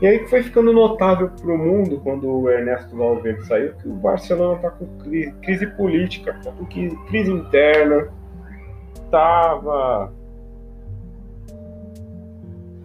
E 0.00 0.06
aí 0.06 0.18
que 0.20 0.28
foi 0.28 0.42
ficando 0.42 0.72
notável 0.72 1.28
para 1.28 1.52
o 1.52 1.58
mundo 1.58 2.00
quando 2.00 2.26
o 2.26 2.48
Ernesto 2.48 2.96
Valverde 2.96 3.46
saiu 3.46 3.74
que 3.74 3.86
o 3.86 3.92
Barcelona 3.92 4.56
está 4.56 4.70
com 4.70 4.86
crise, 4.98 5.32
crise 5.42 5.66
política, 5.66 6.30
está 6.30 6.50
com 6.52 6.64
crise 6.64 7.30
interna, 7.30 8.08
estava 8.94 10.10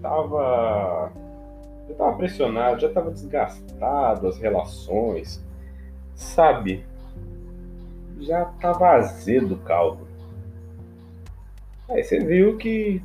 tava 0.02 1.12
já 1.88 1.92
estava 1.92 2.18
pressionado, 2.18 2.82
já 2.82 2.88
estava 2.88 3.12
desgastado 3.12 4.28
as 4.28 4.38
relações, 4.38 5.44
sabe? 6.16 6.86
Já 8.20 8.44
estava 8.44 8.90
azedo 8.90 9.56
o 9.56 9.60
caldo. 9.60 10.06
Aí 11.88 12.04
você 12.04 12.20
viu 12.20 12.58
que 12.58 13.02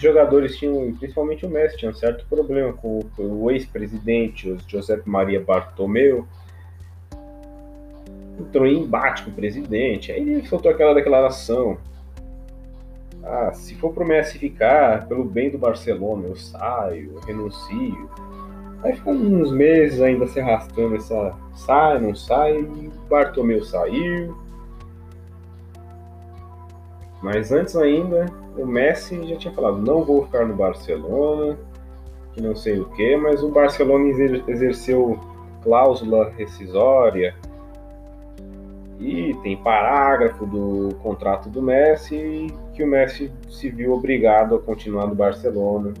jogadores 0.00 0.56
tinham, 0.56 0.92
principalmente 0.94 1.44
o 1.44 1.50
Messi, 1.50 1.76
tinha 1.76 1.90
um 1.90 1.94
certo 1.94 2.24
problema 2.26 2.72
com 2.72 3.00
o 3.18 3.50
ex-presidente, 3.50 4.50
o 4.50 4.58
José 4.66 5.00
Maria 5.04 5.40
Bartomeu. 5.40 6.26
Entrou 8.38 8.66
em 8.66 8.82
embate 8.82 9.22
com 9.22 9.30
o 9.30 9.34
presidente, 9.34 10.12
aí 10.12 10.20
ele 10.20 10.46
soltou 10.46 10.70
aquela 10.70 10.94
declaração. 10.94 11.76
Ah, 13.22 13.52
se 13.52 13.74
for 13.74 13.92
pro 13.92 14.06
Messi 14.06 14.38
ficar, 14.38 15.06
pelo 15.06 15.24
bem 15.24 15.50
do 15.50 15.58
Barcelona, 15.58 16.28
eu 16.28 16.36
saio, 16.36 17.12
eu 17.14 17.20
renuncio. 17.20 18.10
Aí 18.82 18.94
ficou 18.94 19.12
uns 19.12 19.52
meses 19.52 20.00
ainda 20.00 20.26
se 20.26 20.40
arrastando 20.40 20.96
essa 20.96 21.36
sai, 21.54 22.00
não 22.00 22.14
sai, 22.14 22.58
e 22.60 22.90
Bartomeu 23.10 23.62
saiu. 23.62 24.34
Mas 27.22 27.52
antes 27.52 27.76
ainda, 27.76 28.26
o 28.56 28.66
Messi 28.66 29.26
já 29.26 29.36
tinha 29.36 29.54
falado, 29.54 29.78
não 29.78 30.04
vou 30.04 30.24
ficar 30.26 30.46
no 30.46 30.54
Barcelona, 30.54 31.58
que 32.32 32.40
não 32.40 32.54
sei 32.54 32.78
o 32.78 32.86
que, 32.90 33.16
mas 33.16 33.42
o 33.42 33.48
Barcelona 33.48 34.08
exerceu 34.48 35.18
cláusula 35.62 36.30
rescisória 36.36 37.34
e 38.98 39.34
tem 39.42 39.56
parágrafo 39.56 40.44
do 40.46 40.94
contrato 41.02 41.48
do 41.48 41.62
Messi 41.62 42.48
que 42.74 42.82
o 42.82 42.86
Messi 42.86 43.32
se 43.48 43.70
viu 43.70 43.92
obrigado 43.92 44.54
a 44.54 44.60
continuar 44.60 45.06
no 45.06 45.14
Barcelona. 45.14 45.94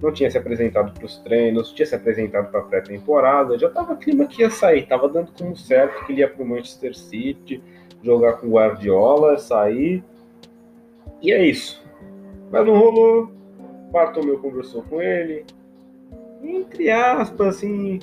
Não 0.00 0.10
tinha 0.10 0.28
se 0.28 0.36
apresentado 0.36 0.92
para 0.92 1.06
os 1.06 1.18
treinos, 1.18 1.72
tinha 1.72 1.86
se 1.86 1.94
apresentado 1.94 2.50
para 2.50 2.60
a 2.60 2.64
pré-temporada, 2.64 3.56
já 3.56 3.68
estava 3.68 3.94
clima 3.96 4.26
que 4.26 4.42
ia 4.42 4.50
sair, 4.50 4.80
estava 4.80 5.08
dando 5.08 5.30
como 5.38 5.56
certo 5.56 6.04
que 6.04 6.12
ele 6.12 6.20
ia 6.20 6.28
para 6.28 6.42
o 6.42 6.46
Manchester 6.46 6.96
City, 6.96 7.62
jogar 8.02 8.34
com 8.34 8.48
o 8.48 8.50
Guardiola, 8.52 9.38
sair. 9.38 10.02
E 11.20 11.32
é 11.32 11.44
isso. 11.44 11.81
Mas 12.52 12.66
não 12.66 12.78
rolou. 12.78 13.32
Bartomeu 13.90 14.38
conversou 14.38 14.82
com 14.82 15.00
ele. 15.00 15.44
Entre 16.42 16.90
aspas, 16.90 17.56
assim, 17.56 17.98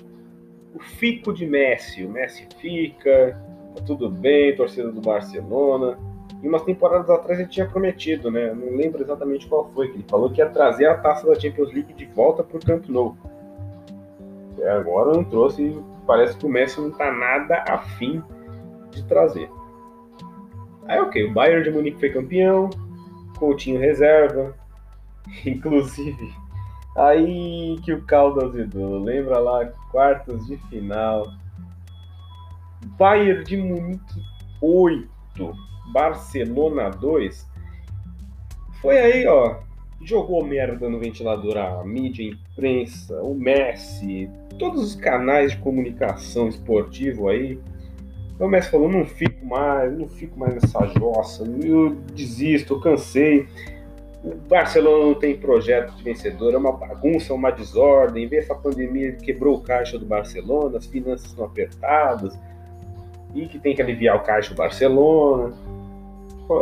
o 0.73 0.79
fico 0.79 1.31
de 1.31 1.45
Messi. 1.45 2.03
O 2.03 2.09
Messi 2.09 2.47
fica, 2.59 3.39
tá 3.75 3.83
tudo 3.83 4.09
bem, 4.09 4.55
torcida 4.55 4.91
do 4.91 5.01
Barcelona. 5.01 5.97
E 6.41 6.47
umas 6.47 6.63
temporadas 6.63 7.09
atrás 7.09 7.39
ele 7.39 7.49
tinha 7.49 7.67
prometido, 7.67 8.31
né? 8.31 8.53
Não 8.53 8.75
lembro 8.75 9.01
exatamente 9.01 9.47
qual 9.47 9.69
foi, 9.73 9.89
que 9.89 9.97
ele 9.97 10.05
falou 10.07 10.31
que 10.31 10.41
ia 10.41 10.49
trazer 10.49 10.87
a 10.87 10.97
taça 10.97 11.27
da 11.27 11.39
Champions 11.39 11.71
League 11.73 11.93
de 11.93 12.05
volta 12.05 12.43
pro 12.43 12.59
Camp 12.59 12.87
Nou. 12.87 13.15
E 14.57 14.63
agora 14.63 15.13
não 15.13 15.23
trouxe, 15.23 15.77
parece 16.07 16.37
que 16.37 16.45
o 16.45 16.49
Messi 16.49 16.79
não 16.79 16.91
tá 16.91 17.11
nada 17.11 17.63
afim 17.67 18.23
de 18.91 19.05
trazer. 19.05 19.49
Aí 20.87 20.99
ok, 20.99 21.25
o 21.25 21.33
Bayern 21.33 21.63
de 21.63 21.71
Munique 21.71 21.99
foi 21.99 22.09
campeão, 22.09 22.69
Coutinho 23.39 23.79
reserva. 23.79 24.53
Inclusive, 25.45 26.33
Aí 26.99 27.79
que 27.83 27.93
o 27.93 28.01
caldo 28.01 28.43
azedou. 28.43 29.01
Lembra 29.01 29.39
lá, 29.39 29.65
quartas 29.91 30.45
de 30.45 30.57
final. 30.69 31.31
Bayern 32.97 33.43
de 33.43 33.57
Munique 33.57 34.21
8, 34.61 35.07
Barcelona 35.93 36.89
2. 36.89 37.47
Foi 38.81 38.97
aí, 38.97 39.27
ó. 39.27 39.57
Jogou 40.01 40.45
merda 40.45 40.89
no 40.89 40.99
ventilador 40.99 41.57
a 41.57 41.83
mídia, 41.83 42.25
a 42.25 42.29
imprensa, 42.29 43.21
o 43.21 43.33
Messi, 43.35 44.29
todos 44.57 44.81
os 44.81 44.95
canais 44.95 45.51
de 45.51 45.57
comunicação 45.57 46.47
esportivo 46.47 47.27
aí. 47.27 47.59
Então 48.33 48.47
o 48.47 48.49
Messi 48.49 48.71
falou: 48.71 48.89
não 48.89 49.05
fico 49.05 49.28
mais, 49.49 49.97
não 49.97 50.07
fico 50.07 50.39
mais 50.39 50.53
nessa 50.53 50.85
jossa, 50.85 51.43
eu 51.43 51.95
desisto, 52.13 52.75
eu 52.75 52.79
cansei. 52.79 53.47
O 54.23 54.35
Barcelona 54.49 55.05
não 55.05 55.15
tem 55.15 55.37
projeto 55.37 55.95
de 55.95 56.03
vencedor, 56.03 56.53
é 56.53 56.57
uma 56.57 56.73
bagunça, 56.73 57.31
é 57.31 57.35
uma 57.35 57.51
desordem. 57.51 58.27
Vê 58.27 58.37
essa 58.37 58.53
pandemia 58.53 59.13
quebrou 59.13 59.55
o 59.55 59.61
caixa 59.61 59.97
do 59.97 60.05
Barcelona, 60.05 60.77
as 60.77 60.85
finanças 60.85 61.27
estão 61.27 61.45
apertadas 61.45 62.37
e 63.33 63.47
que 63.47 63.59
tem 63.59 63.75
que 63.75 63.81
aliviar 63.81 64.17
o 64.17 64.23
caixa 64.23 64.53
do 64.53 64.57
Barcelona. 64.57 65.53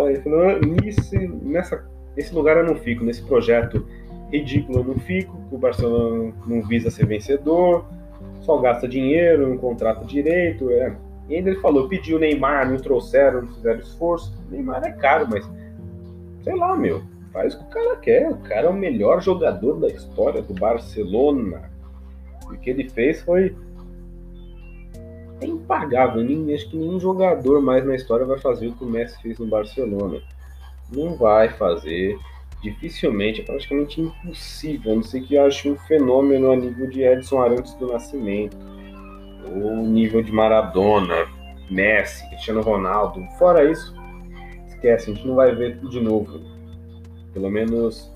Ele 0.07 0.19
falou: 0.21 0.59
nesse, 0.83 1.17
nessa, 1.17 1.83
nesse 2.15 2.33
lugar 2.33 2.57
eu 2.57 2.65
não 2.65 2.75
fico, 2.75 3.03
nesse 3.03 3.23
projeto 3.23 3.85
ridículo 4.31 4.79
eu 4.79 4.83
não 4.83 4.99
fico, 4.99 5.37
o 5.51 5.57
Barcelona 5.57 6.33
não 6.45 6.61
visa 6.61 6.91
ser 6.91 7.05
vencedor, 7.05 7.85
só 8.41 8.57
gasta 8.57 8.87
dinheiro, 8.87 9.47
não 9.47 9.57
contrata 9.57 10.05
direito. 10.05 10.69
É. 10.69 10.95
E 11.27 11.35
ainda 11.35 11.49
ele 11.49 11.59
falou: 11.59 11.87
pediu 11.87 12.17
o 12.17 12.19
Neymar, 12.19 12.69
não 12.69 12.77
trouxeram, 12.77 13.41
não 13.41 13.53
fizeram 13.53 13.79
esforço. 13.79 14.33
O 14.47 14.51
Neymar 14.51 14.83
é 14.83 14.91
caro, 14.91 15.27
mas 15.29 15.49
sei 16.43 16.55
lá, 16.55 16.75
meu 16.75 17.01
faz 17.37 17.53
o 17.53 17.59
que 17.59 17.63
o 17.65 17.67
cara 17.67 17.95
quer. 17.97 18.31
O 18.31 18.37
cara 18.37 18.67
é 18.67 18.69
o 18.69 18.73
melhor 18.73 19.21
jogador 19.21 19.79
da 19.79 19.87
história 19.87 20.41
do 20.41 20.53
Barcelona. 20.55 21.69
E 22.51 22.55
o 22.55 22.57
que 22.57 22.69
ele 22.71 22.89
fez 22.89 23.21
foi 23.21 23.55
é 25.39 25.45
impagável. 25.45 26.23
Nem, 26.23 26.53
acho 26.53 26.69
que 26.69 26.77
nenhum 26.77 26.99
jogador 26.99 27.61
mais 27.61 27.85
na 27.85 27.95
história 27.95 28.25
vai 28.25 28.39
fazer 28.39 28.67
o 28.67 28.73
que 28.73 28.83
o 28.83 28.89
Messi 28.89 29.21
fez 29.21 29.37
no 29.37 29.45
Barcelona. 29.45 30.19
Não 30.91 31.15
vai 31.15 31.49
fazer. 31.49 32.17
Dificilmente, 32.63 33.41
é 33.41 33.43
praticamente 33.43 34.01
impossível. 34.01 34.93
A 34.93 34.95
não 34.95 35.03
sei 35.03 35.21
que 35.21 35.37
ache 35.37 35.69
um 35.69 35.75
fenômeno 35.75 36.51
a 36.51 36.55
nível 36.55 36.89
de 36.89 37.03
Edson 37.03 37.39
Arantes 37.39 37.75
do 37.75 37.87
Nascimento. 37.87 38.57
Ou 39.55 39.77
nível 39.77 40.21
de 40.21 40.31
Maradona, 40.31 41.27
Messi, 41.69 42.27
Cristiano 42.29 42.61
Ronaldo. 42.61 43.21
Fora 43.37 43.69
isso, 43.69 43.95
esquece, 44.67 45.11
a 45.11 45.13
gente 45.13 45.27
não 45.27 45.35
vai 45.35 45.53
ver 45.55 45.77
de 45.79 45.99
novo. 45.99 46.39
Pelo 47.33 47.49
menos 47.49 48.11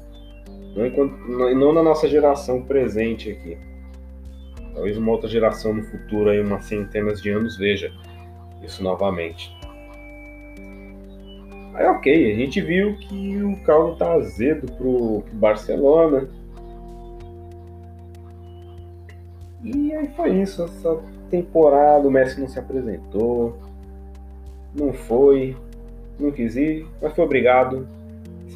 não, 0.76 0.86
enquanto, 0.86 1.18
não 1.28 1.74
na 1.74 1.84
nossa 1.84 2.08
geração 2.08 2.62
presente 2.62 3.30
aqui. 3.30 3.58
Talvez 4.74 4.98
uma 4.98 5.12
outra 5.12 5.28
geração 5.28 5.74
no 5.74 5.84
futuro, 5.84 6.30
aí, 6.30 6.40
umas 6.40 6.66
centenas 6.66 7.22
de 7.22 7.30
anos, 7.30 7.58
veja 7.58 7.92
isso 8.64 8.82
novamente. 8.82 9.54
Aí, 11.74 11.86
ok, 11.88 12.32
a 12.32 12.36
gente 12.36 12.62
viu 12.62 12.96
que 12.98 13.42
o 13.44 13.62
caldo 13.64 13.98
tá 13.98 14.14
azedo 14.14 14.72
pro, 14.74 15.22
pro 15.22 15.36
Barcelona. 15.36 16.30
E 19.64 19.94
aí 19.94 20.08
foi 20.16 20.42
isso. 20.42 20.64
Essa 20.64 20.98
temporada 21.32 22.08
o 22.08 22.12
Messi 22.12 22.40
não 22.40 22.48
se 22.48 22.60
apresentou. 22.60 23.58
Não 24.76 24.94
foi. 24.94 25.58
Não 26.20 26.30
quis 26.30 26.56
ir, 26.56 26.86
mas 27.02 27.14
foi 27.14 27.26
obrigado 27.26 27.88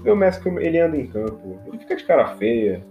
vê 0.05 0.12
o 0.12 0.15
Messi 0.15 0.39
ele 0.60 0.79
anda 0.79 0.96
em 0.96 1.08
campo, 1.08 1.60
ele 1.65 1.79
fica 1.79 1.96
de 1.96 2.03
cara 2.03 2.27
feia, 2.36 2.86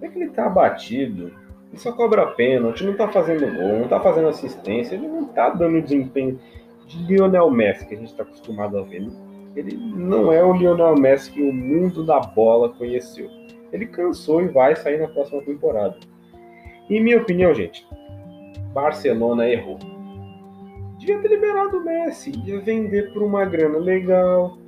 é 0.00 0.08
que 0.08 0.18
ele 0.18 0.30
tá 0.30 0.46
abatido, 0.46 1.30
ele 1.68 1.78
só 1.78 1.92
cobra 1.92 2.26
pênalti, 2.28 2.84
não 2.84 2.94
tá 2.94 3.06
fazendo 3.06 3.54
gol, 3.54 3.80
não 3.80 3.86
tá 3.86 4.00
fazendo 4.00 4.28
assistência, 4.28 4.94
ele 4.94 5.06
não 5.06 5.26
tá 5.26 5.50
dando 5.50 5.82
desempenho 5.82 6.40
de 6.86 7.04
Lionel 7.04 7.50
Messi 7.50 7.86
que 7.86 7.94
a 7.94 7.98
gente 7.98 8.14
tá 8.14 8.22
acostumado 8.22 8.78
a 8.78 8.82
ver. 8.82 9.06
Ele 9.54 9.76
não 9.76 10.32
é 10.32 10.42
o 10.42 10.54
Lionel 10.54 10.96
Messi 10.96 11.30
que 11.30 11.42
o 11.42 11.52
mundo 11.52 12.04
da 12.04 12.18
bola 12.18 12.70
conheceu. 12.70 13.28
Ele 13.70 13.84
cansou 13.84 14.40
e 14.40 14.48
vai 14.48 14.74
sair 14.74 14.98
na 14.98 15.08
próxima 15.08 15.42
temporada. 15.42 15.96
Em 16.88 17.02
minha 17.02 17.18
opinião, 17.18 17.52
gente, 17.52 17.86
Barcelona 18.72 19.48
errou. 19.48 19.78
Devia 20.98 21.20
ter 21.20 21.28
liberado 21.28 21.78
o 21.78 21.84
Messi, 21.84 22.32
ia 22.44 22.60
vender 22.60 23.12
por 23.12 23.22
uma 23.22 23.44
grana 23.44 23.78
legal, 23.78 24.58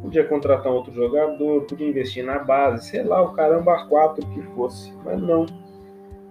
Podia 0.00 0.24
contratar 0.24 0.70
outro 0.70 0.92
jogador, 0.92 1.62
podia 1.62 1.88
investir 1.88 2.24
na 2.24 2.38
base, 2.38 2.88
sei 2.88 3.02
lá, 3.02 3.20
o 3.20 3.32
caramba 3.32 3.84
quatro 3.86 4.24
que 4.28 4.42
fosse, 4.54 4.92
mas 5.04 5.20
não. 5.20 5.44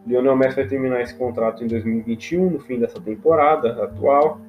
Lionel 0.05 0.37
Messi 0.37 0.55
vai 0.55 0.67
terminar 0.67 1.01
esse 1.01 1.13
contrato 1.13 1.63
em 1.63 1.67
2021, 1.67 2.49
no 2.49 2.59
fim 2.59 2.79
dessa 2.79 2.99
temporada 3.01 3.83
atual, 3.83 4.39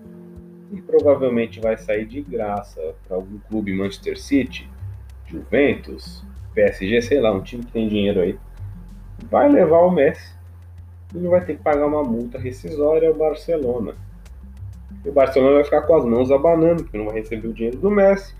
e 0.70 0.80
provavelmente 0.80 1.58
vai 1.58 1.76
sair 1.76 2.06
de 2.06 2.22
graça 2.22 2.94
para 3.06 3.16
algum 3.16 3.38
clube, 3.48 3.72
Manchester 3.72 4.16
City, 4.16 4.70
Juventus, 5.26 6.24
PSG, 6.54 7.02
sei 7.02 7.20
lá, 7.20 7.32
um 7.32 7.42
time 7.42 7.64
que 7.64 7.72
tem 7.72 7.88
dinheiro 7.88 8.20
aí. 8.20 8.38
Vai 9.28 9.48
levar 9.48 9.80
o 9.80 9.90
Messi 9.90 10.37
e 11.14 11.18
não 11.18 11.30
vai 11.30 11.44
ter 11.44 11.56
que 11.56 11.62
pagar 11.62 11.86
uma 11.86 12.02
multa 12.02 12.38
rescisória 12.38 13.08
ao 13.08 13.14
Barcelona. 13.14 13.94
E 15.04 15.08
o 15.08 15.12
Barcelona 15.12 15.54
vai 15.54 15.64
ficar 15.64 15.82
com 15.82 15.94
as 15.96 16.04
mãos 16.04 16.30
abanando, 16.30 16.82
porque 16.82 16.98
não 16.98 17.06
vai 17.06 17.14
receber 17.14 17.48
o 17.48 17.52
dinheiro 17.52 17.78
do 17.78 17.90
Messi 17.90 18.34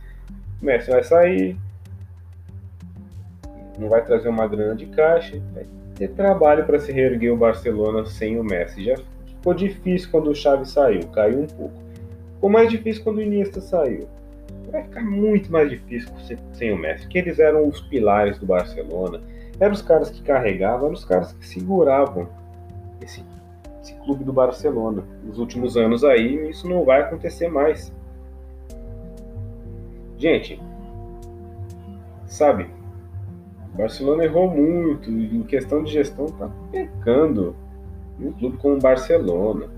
o 0.60 0.64
Messi 0.64 0.90
vai 0.90 1.04
sair, 1.04 1.56
não 3.78 3.88
vai 3.88 4.04
trazer 4.04 4.28
uma 4.28 4.46
grana 4.46 4.74
de 4.74 4.86
caixa, 4.86 5.40
vai 5.54 5.64
ter 5.94 6.08
trabalho 6.08 6.64
para 6.64 6.80
se 6.80 6.90
reerguer 6.90 7.32
o 7.32 7.36
Barcelona 7.36 8.04
sem 8.06 8.38
o 8.38 8.44
Messi. 8.44 8.84
Já 8.84 8.96
ficou 9.24 9.54
difícil 9.54 10.10
quando 10.10 10.30
o 10.30 10.34
Xavi 10.34 10.68
saiu, 10.68 11.06
caiu 11.08 11.42
um 11.42 11.46
pouco. 11.46 11.74
Ficou 12.34 12.50
mais 12.50 12.70
difícil 12.70 13.04
quando 13.04 13.18
o 13.18 13.22
Iniesta 13.22 13.60
saiu. 13.60 14.08
Vai 14.70 14.82
ficar 14.82 15.04
muito 15.04 15.50
mais 15.50 15.70
difícil 15.70 16.12
sem 16.52 16.72
o 16.72 16.76
Messi, 16.76 17.04
porque 17.04 17.18
eles 17.18 17.38
eram 17.38 17.68
os 17.68 17.80
pilares 17.82 18.36
do 18.38 18.46
Barcelona, 18.46 19.20
eram 19.60 19.72
os 19.72 19.82
caras 19.82 20.10
que 20.10 20.22
carregavam, 20.22 20.86
eram 20.86 20.94
os 20.94 21.04
caras 21.04 21.32
que 21.32 21.46
seguravam 21.46 22.28
esse, 23.00 23.24
esse 23.82 23.94
clube 24.04 24.24
do 24.24 24.32
Barcelona. 24.32 25.04
Nos 25.24 25.38
últimos 25.38 25.76
anos 25.76 26.04
aí, 26.04 26.50
isso 26.50 26.68
não 26.68 26.84
vai 26.84 27.02
acontecer 27.02 27.48
mais. 27.48 27.92
Gente, 30.16 30.60
sabe, 32.26 32.68
o 33.72 33.76
Barcelona 33.76 34.24
errou 34.24 34.50
muito 34.50 35.10
em 35.10 35.42
questão 35.44 35.84
de 35.84 35.92
gestão 35.92 36.26
tá 36.26 36.50
pecando 36.72 37.54
um 38.20 38.32
clube 38.32 38.56
como 38.56 38.74
o 38.74 38.80
Barcelona. 38.80 39.68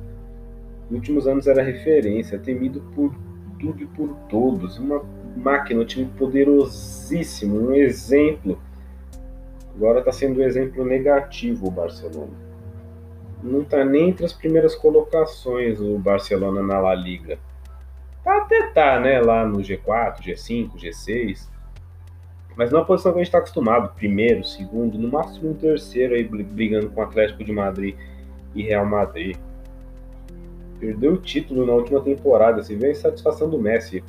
Nos 0.89 0.99
últimos 0.99 1.27
anos 1.27 1.47
era 1.47 1.63
referência, 1.63 2.39
temido 2.39 2.81
por 2.95 3.15
tudo 3.59 3.83
e 3.83 3.87
por 3.87 4.15
todos, 4.29 4.79
uma 4.79 5.03
máquina, 5.37 5.83
um 5.83 5.85
time 5.85 6.07
poderosíssimo, 6.17 7.69
um 7.69 7.75
exemplo. 7.75 8.59
Agora 9.77 10.01
está 10.01 10.11
sendo 10.11 10.41
um 10.41 10.43
exemplo 10.43 10.85
negativo 10.85 11.69
o 11.69 11.71
Barcelona. 11.71 12.50
Não 13.43 13.63
está 13.63 13.85
nem 13.85 14.11
entre 14.11 14.25
as 14.25 14.33
primeiras 14.33 14.75
colocações 14.75 15.81
o 15.81 15.99
Barcelona 15.99 16.63
na 16.63 16.79
La 16.79 16.95
Liga 16.95 17.39
até 18.51 18.67
tá, 18.69 19.01
né, 19.01 19.21
lá 19.21 19.47
no 19.47 19.59
G4, 19.59 20.21
G5, 20.21 20.77
G6, 20.77 21.49
mas 22.57 22.71
não 22.71 22.81
é 22.81 22.85
posição 22.85 23.13
que 23.13 23.19
a 23.19 23.21
gente 23.21 23.29
está 23.29 23.39
acostumado, 23.39 23.95
primeiro, 23.95 24.45
segundo, 24.45 24.99
no 24.99 25.09
máximo 25.09 25.51
um 25.51 25.55
terceiro 25.55 26.15
aí 26.15 26.25
brigando 26.25 26.91
com 26.91 27.01
o 27.01 27.05
Atlético 27.05 27.43
de 27.43 27.53
Madrid 27.53 27.97
e 28.55 28.63
Real 28.63 28.85
Madrid. 28.85 29.37
Perdeu 30.79 31.15
o 31.15 31.17
título 31.17 31.65
na 31.65 31.73
última 31.73 32.01
temporada, 32.01 32.63
se 32.63 32.75
vê 32.75 32.89
a 32.89 32.91
insatisfação 32.91 33.49
do 33.49 33.59
Messi. 33.59 34.03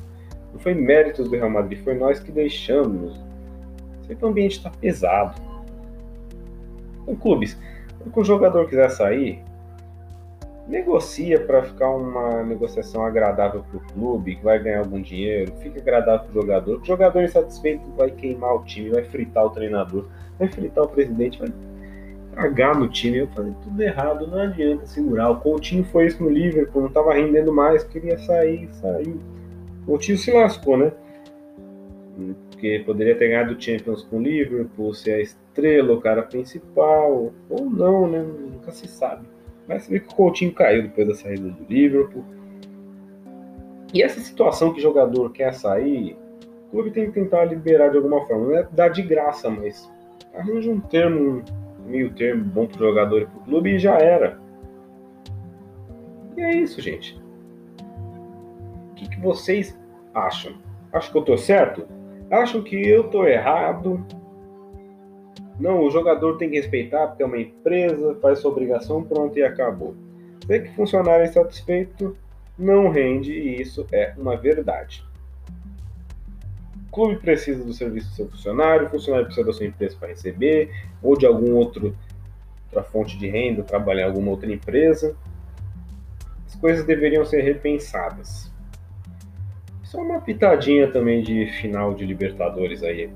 Não 0.52 0.58
foi 0.58 0.74
méritos 0.74 1.28
do 1.28 1.36
Real 1.36 1.50
Madrid, 1.50 1.82
foi 1.82 1.94
nós 1.94 2.18
que 2.18 2.32
deixamos. 2.32 3.18
Sempre 4.06 4.24
o 4.24 4.28
ambiente 4.28 4.56
está 4.56 4.70
pesado. 4.70 5.40
Com 7.04 7.16
clubes, 7.16 7.58
quando 8.10 8.24
o 8.24 8.24
jogador 8.24 8.68
quiser 8.68 8.90
sair, 8.90 9.42
negocia 10.66 11.40
para 11.40 11.62
ficar 11.62 11.90
uma 11.90 12.42
negociação 12.42 13.04
agradável 13.04 13.64
para 13.68 13.76
o 13.76 13.80
clube, 13.92 14.36
que 14.36 14.44
vai 14.44 14.58
ganhar 14.58 14.80
algum 14.80 15.00
dinheiro, 15.00 15.52
fica 15.56 15.80
agradável 15.80 16.26
para 16.26 16.30
o 16.30 16.42
jogador. 16.42 16.80
O 16.80 16.84
jogador 16.84 17.22
insatisfeito 17.22 17.84
vai 17.96 18.10
queimar 18.10 18.54
o 18.54 18.64
time, 18.64 18.90
vai 18.90 19.04
fritar 19.04 19.44
o 19.44 19.50
treinador, 19.50 20.06
vai 20.38 20.48
fritar 20.48 20.84
o 20.84 20.88
presidente, 20.88 21.38
vai 21.38 21.52
cagar 22.34 22.78
no 22.78 22.88
time. 22.88 23.18
Eu 23.18 23.28
falei 23.28 23.52
tudo 23.62 23.82
errado, 23.82 24.26
não 24.26 24.38
adianta 24.38 24.86
segurar. 24.86 25.30
O 25.30 25.40
Coutinho 25.40 25.84
foi 25.84 26.06
isso 26.06 26.22
no 26.22 26.30
Liverpool, 26.30 26.82
não 26.82 26.88
estava 26.88 27.12
rendendo 27.14 27.52
mais, 27.52 27.84
queria 27.84 28.18
sair, 28.18 28.68
sair. 28.74 29.16
O 29.82 29.86
Coutinho 29.86 30.18
se 30.18 30.30
lascou, 30.32 30.76
né? 30.76 30.92
Porque 32.50 32.82
poderia 32.86 33.16
ter 33.16 33.28
ganhado 33.28 33.54
o 33.54 33.60
Champions 33.60 34.02
com 34.04 34.18
o 34.18 34.22
Liverpool, 34.22 34.94
ser 34.94 35.22
a 35.52 35.60
estrela, 35.60 35.92
o 35.92 36.00
cara 36.00 36.22
principal, 36.22 37.32
ou 37.48 37.70
não, 37.70 38.08
né? 38.08 38.22
Nunca 38.22 38.72
se 38.72 38.88
sabe. 38.88 39.26
Mas 39.68 39.84
você 39.84 39.92
vê 39.92 40.00
que 40.00 40.12
o 40.12 40.16
Coutinho 40.16 40.52
caiu 40.52 40.82
depois 40.82 41.06
da 41.06 41.14
saída 41.14 41.48
do 41.48 41.64
Liverpool. 41.68 42.24
E 43.92 44.02
essa 44.02 44.20
situação 44.20 44.72
que 44.72 44.78
o 44.78 44.82
jogador 44.82 45.30
quer 45.32 45.52
sair, 45.52 46.16
o 46.68 46.70
clube 46.70 46.90
tem 46.90 47.06
que 47.06 47.12
tentar 47.12 47.44
liberar 47.44 47.90
de 47.90 47.96
alguma 47.96 48.26
forma. 48.26 48.46
Não 48.46 48.56
é 48.56 48.68
dar 48.72 48.88
de 48.88 49.02
graça, 49.02 49.50
mas 49.50 49.90
Arranja 50.34 50.70
um 50.70 50.80
termo, 50.80 51.42
um 51.84 51.90
meio 51.90 52.10
termo 52.14 52.44
bom 52.44 52.66
pro 52.66 52.78
jogador 52.78 53.22
e 53.22 53.26
pro 53.26 53.40
clube 53.40 53.74
e 53.74 53.78
já 53.78 53.98
era. 53.98 54.40
E 56.36 56.40
é 56.40 56.56
isso, 56.56 56.80
gente. 56.80 57.20
O 58.90 58.94
que, 58.94 59.08
que 59.10 59.20
vocês 59.20 59.78
acham? 60.14 60.54
Acham 60.90 61.12
que 61.12 61.18
eu 61.18 61.22
tô 61.22 61.36
certo? 61.36 61.86
Acham 62.30 62.62
que 62.62 62.76
eu 62.76 63.10
tô 63.10 63.26
errado? 63.26 64.04
Não, 65.58 65.84
o 65.84 65.90
jogador 65.90 66.38
tem 66.38 66.50
que 66.50 66.56
respeitar 66.56 67.06
porque 67.08 67.22
é 67.22 67.26
uma 67.26 67.38
empresa, 67.38 68.16
faz 68.20 68.38
sua 68.38 68.50
obrigação, 68.50 69.02
pronto 69.02 69.38
e 69.38 69.42
acabou. 69.42 69.94
Vê 70.46 70.60
que 70.60 70.74
funcionário 70.74 71.24
insatisfeito 71.24 72.16
não 72.58 72.88
rende 72.88 73.32
e 73.32 73.60
isso 73.60 73.86
é 73.92 74.14
uma 74.16 74.36
verdade. 74.36 75.04
O 76.88 76.92
clube 76.92 77.16
precisa 77.16 77.64
do 77.64 77.72
serviço 77.72 78.10
do 78.10 78.16
seu 78.16 78.28
funcionário, 78.28 78.86
o 78.86 78.90
funcionário 78.90 79.26
precisa 79.26 79.46
da 79.46 79.52
sua 79.52 79.66
empresa 79.66 79.96
para 79.98 80.08
receber, 80.08 80.70
ou 81.02 81.16
de 81.16 81.26
algum 81.26 81.54
outro 81.54 81.96
outra 82.72 82.82
fonte 82.82 83.18
de 83.18 83.28
renda, 83.28 83.62
trabalhar 83.62 84.04
em 84.04 84.06
alguma 84.06 84.30
outra 84.30 84.50
empresa. 84.50 85.14
As 86.46 86.54
coisas 86.54 86.84
deveriam 86.84 87.24
ser 87.24 87.42
repensadas. 87.42 88.50
Só 89.82 90.00
uma 90.00 90.20
pitadinha 90.20 90.90
também 90.90 91.22
de 91.22 91.46
final 91.60 91.94
de 91.94 92.06
Libertadores 92.06 92.82
aí. 92.82 93.10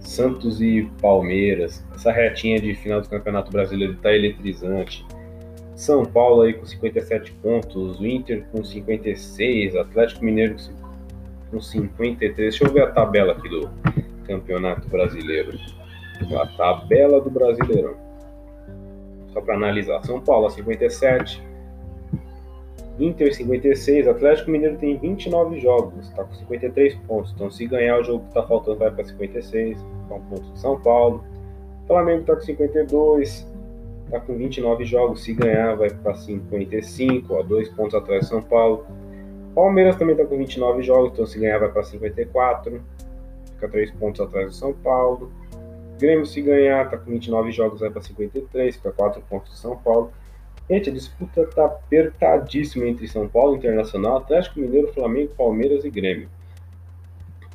Santos 0.00 0.60
e 0.60 0.90
Palmeiras. 1.00 1.84
Essa 1.94 2.12
retinha 2.12 2.60
de 2.60 2.74
final 2.74 3.00
do 3.00 3.08
Campeonato 3.08 3.50
Brasileiro 3.50 3.94
está 3.94 4.12
eletrizante. 4.12 5.04
São 5.74 6.04
Paulo 6.04 6.42
aí 6.42 6.54
com 6.54 6.66
57 6.66 7.32
pontos, 7.42 8.00
o 8.00 8.06
Inter 8.06 8.44
com 8.50 8.64
56, 8.64 9.76
Atlético 9.76 10.24
Mineiro 10.24 10.56
com 11.50 11.60
53. 11.60 12.36
Deixa 12.36 12.64
eu 12.64 12.72
ver 12.72 12.82
a 12.82 12.90
tabela 12.90 13.32
aqui 13.32 13.48
do 13.48 13.70
Campeonato 14.26 14.88
Brasileiro. 14.88 15.58
A 16.36 16.46
tabela 16.46 17.20
do 17.20 17.30
Brasileirão. 17.30 17.94
Só 19.32 19.40
para 19.40 19.54
analisar. 19.54 20.04
São 20.04 20.20
Paulo 20.20 20.50
57, 20.50 21.40
Inter 22.98 23.32
56, 23.32 24.08
Atlético 24.08 24.50
Mineiro 24.50 24.76
tem 24.76 24.96
29 24.98 25.60
jogos, 25.60 26.08
está 26.08 26.24
com 26.24 26.34
53 26.34 26.94
pontos. 27.06 27.32
Então, 27.34 27.50
se 27.50 27.66
ganhar 27.66 28.00
o 28.00 28.04
jogo 28.04 28.20
que 28.24 28.28
está 28.28 28.42
faltando, 28.42 28.78
vai 28.78 28.90
para 28.90 29.04
56, 29.04 29.78
está 29.78 30.14
um 30.14 30.20
ponto 30.22 30.52
de 30.52 30.58
São 30.58 30.80
Paulo. 30.80 31.24
Flamengo 31.86 32.20
está 32.22 32.34
com 32.34 32.40
52, 32.40 33.46
está 34.04 34.20
com 34.20 34.36
29 34.36 34.84
jogos. 34.84 35.22
Se 35.22 35.32
ganhar, 35.32 35.76
vai 35.76 35.90
para 35.90 36.14
55, 36.14 37.34
ó, 37.34 37.42
dois 37.42 37.68
pontos 37.68 37.94
atrás 37.94 38.22
de 38.22 38.28
São 38.28 38.42
Paulo. 38.42 38.84
Palmeiras 39.54 39.96
também 39.96 40.14
está 40.14 40.26
com 40.26 40.36
29 40.36 40.82
jogos, 40.82 41.12
então 41.12 41.26
se 41.26 41.38
ganhar, 41.38 41.58
vai 41.58 41.68
para 41.68 41.82
54, 41.82 42.80
fica 43.54 43.68
3 43.68 43.90
pontos 43.92 44.20
atrás 44.20 44.50
de 44.50 44.56
São 44.56 44.72
Paulo. 44.72 45.32
Grêmio, 45.98 46.26
se 46.26 46.40
ganhar, 46.40 46.84
está 46.84 46.96
com 46.96 47.10
29 47.10 47.50
jogos, 47.50 47.80
vai 47.80 47.90
para 47.90 48.02
53, 48.02 48.76
fica 48.76 48.92
4 48.92 49.20
pontos 49.28 49.52
de 49.52 49.58
São 49.58 49.76
Paulo. 49.76 50.12
Gente, 50.70 50.90
a 50.90 50.92
disputa 50.92 51.40
está 51.42 51.64
apertadíssima 51.64 52.86
entre 52.86 53.08
São 53.08 53.26
Paulo, 53.26 53.56
Internacional, 53.56 54.18
Atlético 54.18 54.60
Mineiro, 54.60 54.92
Flamengo, 54.92 55.32
Palmeiras 55.34 55.82
e 55.82 55.90
Grêmio. 55.90 56.28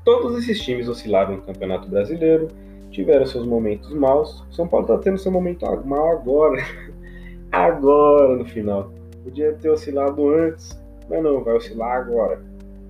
Todos 0.04 0.36
esses 0.40 0.60
times 0.60 0.90
oscilaram 0.90 1.36
no 1.36 1.42
Campeonato 1.44 1.88
Brasileiro, 1.88 2.48
tiveram 2.90 3.26
seus 3.28 3.46
momentos 3.46 3.94
maus. 3.94 4.44
São 4.50 4.68
Paulo 4.68 4.86
está 4.86 4.98
tendo 4.98 5.20
seu 5.20 5.32
momento 5.32 5.64
mal 5.86 6.12
agora, 6.12 6.58
agora 7.52 8.36
no 8.36 8.46
final. 8.46 8.92
Podia 9.24 9.54
ter 9.54 9.70
oscilado 9.70 10.30
antes, 10.30 10.82
mas 11.08 11.22
não, 11.22 11.44
vai 11.44 11.54
oscilar 11.56 12.00
agora. 12.00 12.42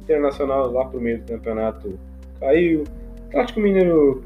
Internacional 0.02 0.72
lá 0.72 0.86
pro 0.86 1.02
meio 1.02 1.20
do 1.20 1.26
campeonato 1.26 2.00
caiu. 2.40 2.86
Atlético 3.28 3.60
Mineiro, 3.60 4.24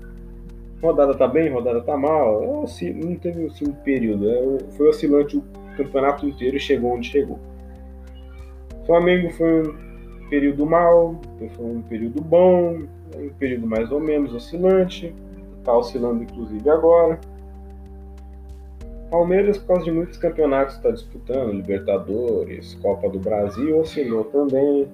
rodada 0.79 1.15
tá 1.15 1.27
bem, 1.27 1.49
rodada 1.49 1.81
tá 1.81 1.97
mal. 1.97 2.39
Não 2.41 3.15
teve 3.15 3.47
assim, 3.47 3.67
um 3.67 3.73
período, 3.73 4.27
né? 4.27 4.60
foi 4.77 4.89
oscilante 4.89 5.38
o 5.38 5.43
campeonato 5.78 6.26
inteiro 6.28 6.60
chegou 6.60 6.94
onde 6.94 7.08
chegou. 7.08 7.40
Flamengo 8.86 9.30
foi 9.32 9.68
um 9.68 10.30
período 10.30 10.66
mal, 10.66 11.20
foi 11.56 11.66
um 11.66 11.82
período 11.82 12.22
bom, 12.22 12.84
um 13.16 13.30
período 13.38 13.68
mais 13.68 13.92
ou 13.92 14.00
menos 14.00 14.34
oscilante, 14.34 15.13
está 15.60 15.78
oscilando 15.78 16.24
inclusive 16.24 16.70
agora. 16.70 17.20
Palmeiras, 19.12 19.58
por 19.58 19.68
causa 19.68 19.84
de 19.86 19.92
muitos 19.92 20.18
campeonatos 20.18 20.76
está 20.76 20.92
disputando, 20.92 21.54
Libertadores, 21.54 22.76
Copa 22.76 23.10
do 23.10 23.20
Brasil, 23.20 23.80
oscilou 23.80 24.26
também. 24.26 24.88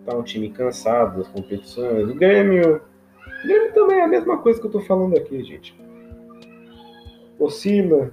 Está 0.00 0.16
um 0.16 0.22
time 0.22 0.50
cansado 0.50 1.18
das 1.18 1.28
competições. 1.28 2.08
O 2.08 2.14
Grêmio, 2.14 2.80
o 2.80 3.46
Grêmio 3.46 3.72
também 3.72 3.98
é 3.98 4.02
a 4.02 4.08
mesma 4.08 4.38
coisa 4.38 4.58
que 4.58 4.66
eu 4.66 4.68
estou 4.68 4.82
falando 4.82 5.16
aqui, 5.16 5.42
gente. 5.42 5.76
Oscila, 7.38 8.10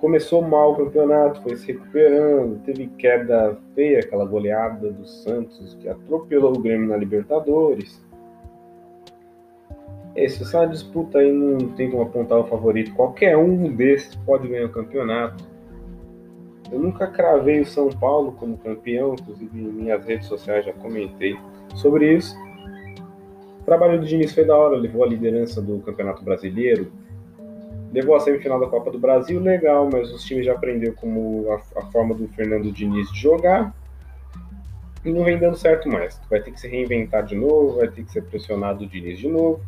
começou 0.00 0.40
mal 0.40 0.72
o 0.72 0.76
campeonato, 0.76 1.42
foi 1.42 1.56
se 1.56 1.72
recuperando, 1.72 2.58
teve 2.64 2.86
queda 2.98 3.56
feia, 3.74 4.00
aquela 4.00 4.24
goleada 4.24 4.90
do 4.90 5.06
Santos 5.06 5.74
que 5.74 5.88
atropelou 5.88 6.56
o 6.56 6.60
Grêmio 6.60 6.88
na 6.88 6.96
Libertadores. 6.96 8.02
Esse, 10.16 10.42
essa 10.42 10.64
disputa 10.66 11.18
aí 11.18 11.30
não 11.30 11.68
tem 11.74 11.90
como 11.90 12.02
apontar 12.02 12.38
o 12.38 12.44
favorito. 12.44 12.94
Qualquer 12.94 13.36
um 13.36 13.74
desses 13.76 14.16
pode 14.16 14.48
ganhar 14.48 14.66
o 14.66 14.72
campeonato. 14.72 15.44
Eu 16.72 16.78
nunca 16.78 17.06
cravei 17.06 17.60
o 17.60 17.66
São 17.66 17.90
Paulo 17.90 18.32
como 18.32 18.56
campeão, 18.56 19.14
inclusive 19.14 19.58
em 19.58 19.72
minhas 19.72 20.04
redes 20.04 20.26
sociais 20.26 20.64
já 20.64 20.72
comentei 20.72 21.36
sobre 21.74 22.14
isso. 22.16 22.34
O 23.60 23.64
trabalho 23.64 24.00
do 24.00 24.06
Diniz 24.06 24.32
foi 24.32 24.44
da 24.44 24.56
hora, 24.56 24.76
levou 24.76 25.04
a 25.04 25.06
liderança 25.06 25.60
do 25.60 25.78
Campeonato 25.80 26.24
Brasileiro, 26.24 26.90
Levou 27.92 28.14
a 28.14 28.20
semifinal 28.20 28.60
da 28.60 28.68
Copa 28.68 28.90
do 28.90 28.98
Brasil, 28.98 29.40
legal, 29.40 29.88
mas 29.92 30.12
os 30.12 30.22
times 30.24 30.46
já 30.46 30.52
aprenderam 30.52 30.94
como 30.94 31.50
a, 31.50 31.80
a, 31.80 31.86
forma 31.86 32.14
do 32.14 32.28
Fernando 32.28 32.70
Diniz 32.70 33.10
de 33.10 33.18
jogar 33.18 33.74
e 35.04 35.10
não 35.10 35.24
vem 35.24 35.38
dando 35.38 35.56
certo 35.56 35.88
mais. 35.88 36.20
Vai 36.30 36.40
ter 36.40 36.52
que 36.52 36.60
se 36.60 36.68
reinventar 36.68 37.24
de 37.24 37.34
novo, 37.34 37.78
vai 37.78 37.88
ter 37.88 38.04
que 38.04 38.12
ser 38.12 38.22
pressionado 38.22 38.84
o 38.84 38.86
Diniz 38.86 39.18
de 39.18 39.28
novo. 39.28 39.60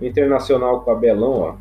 O 0.00 0.04
Internacional 0.04 0.82
com 0.82 0.90
o 0.90 0.94
Abelão, 0.94 1.32
ó, 1.32 1.56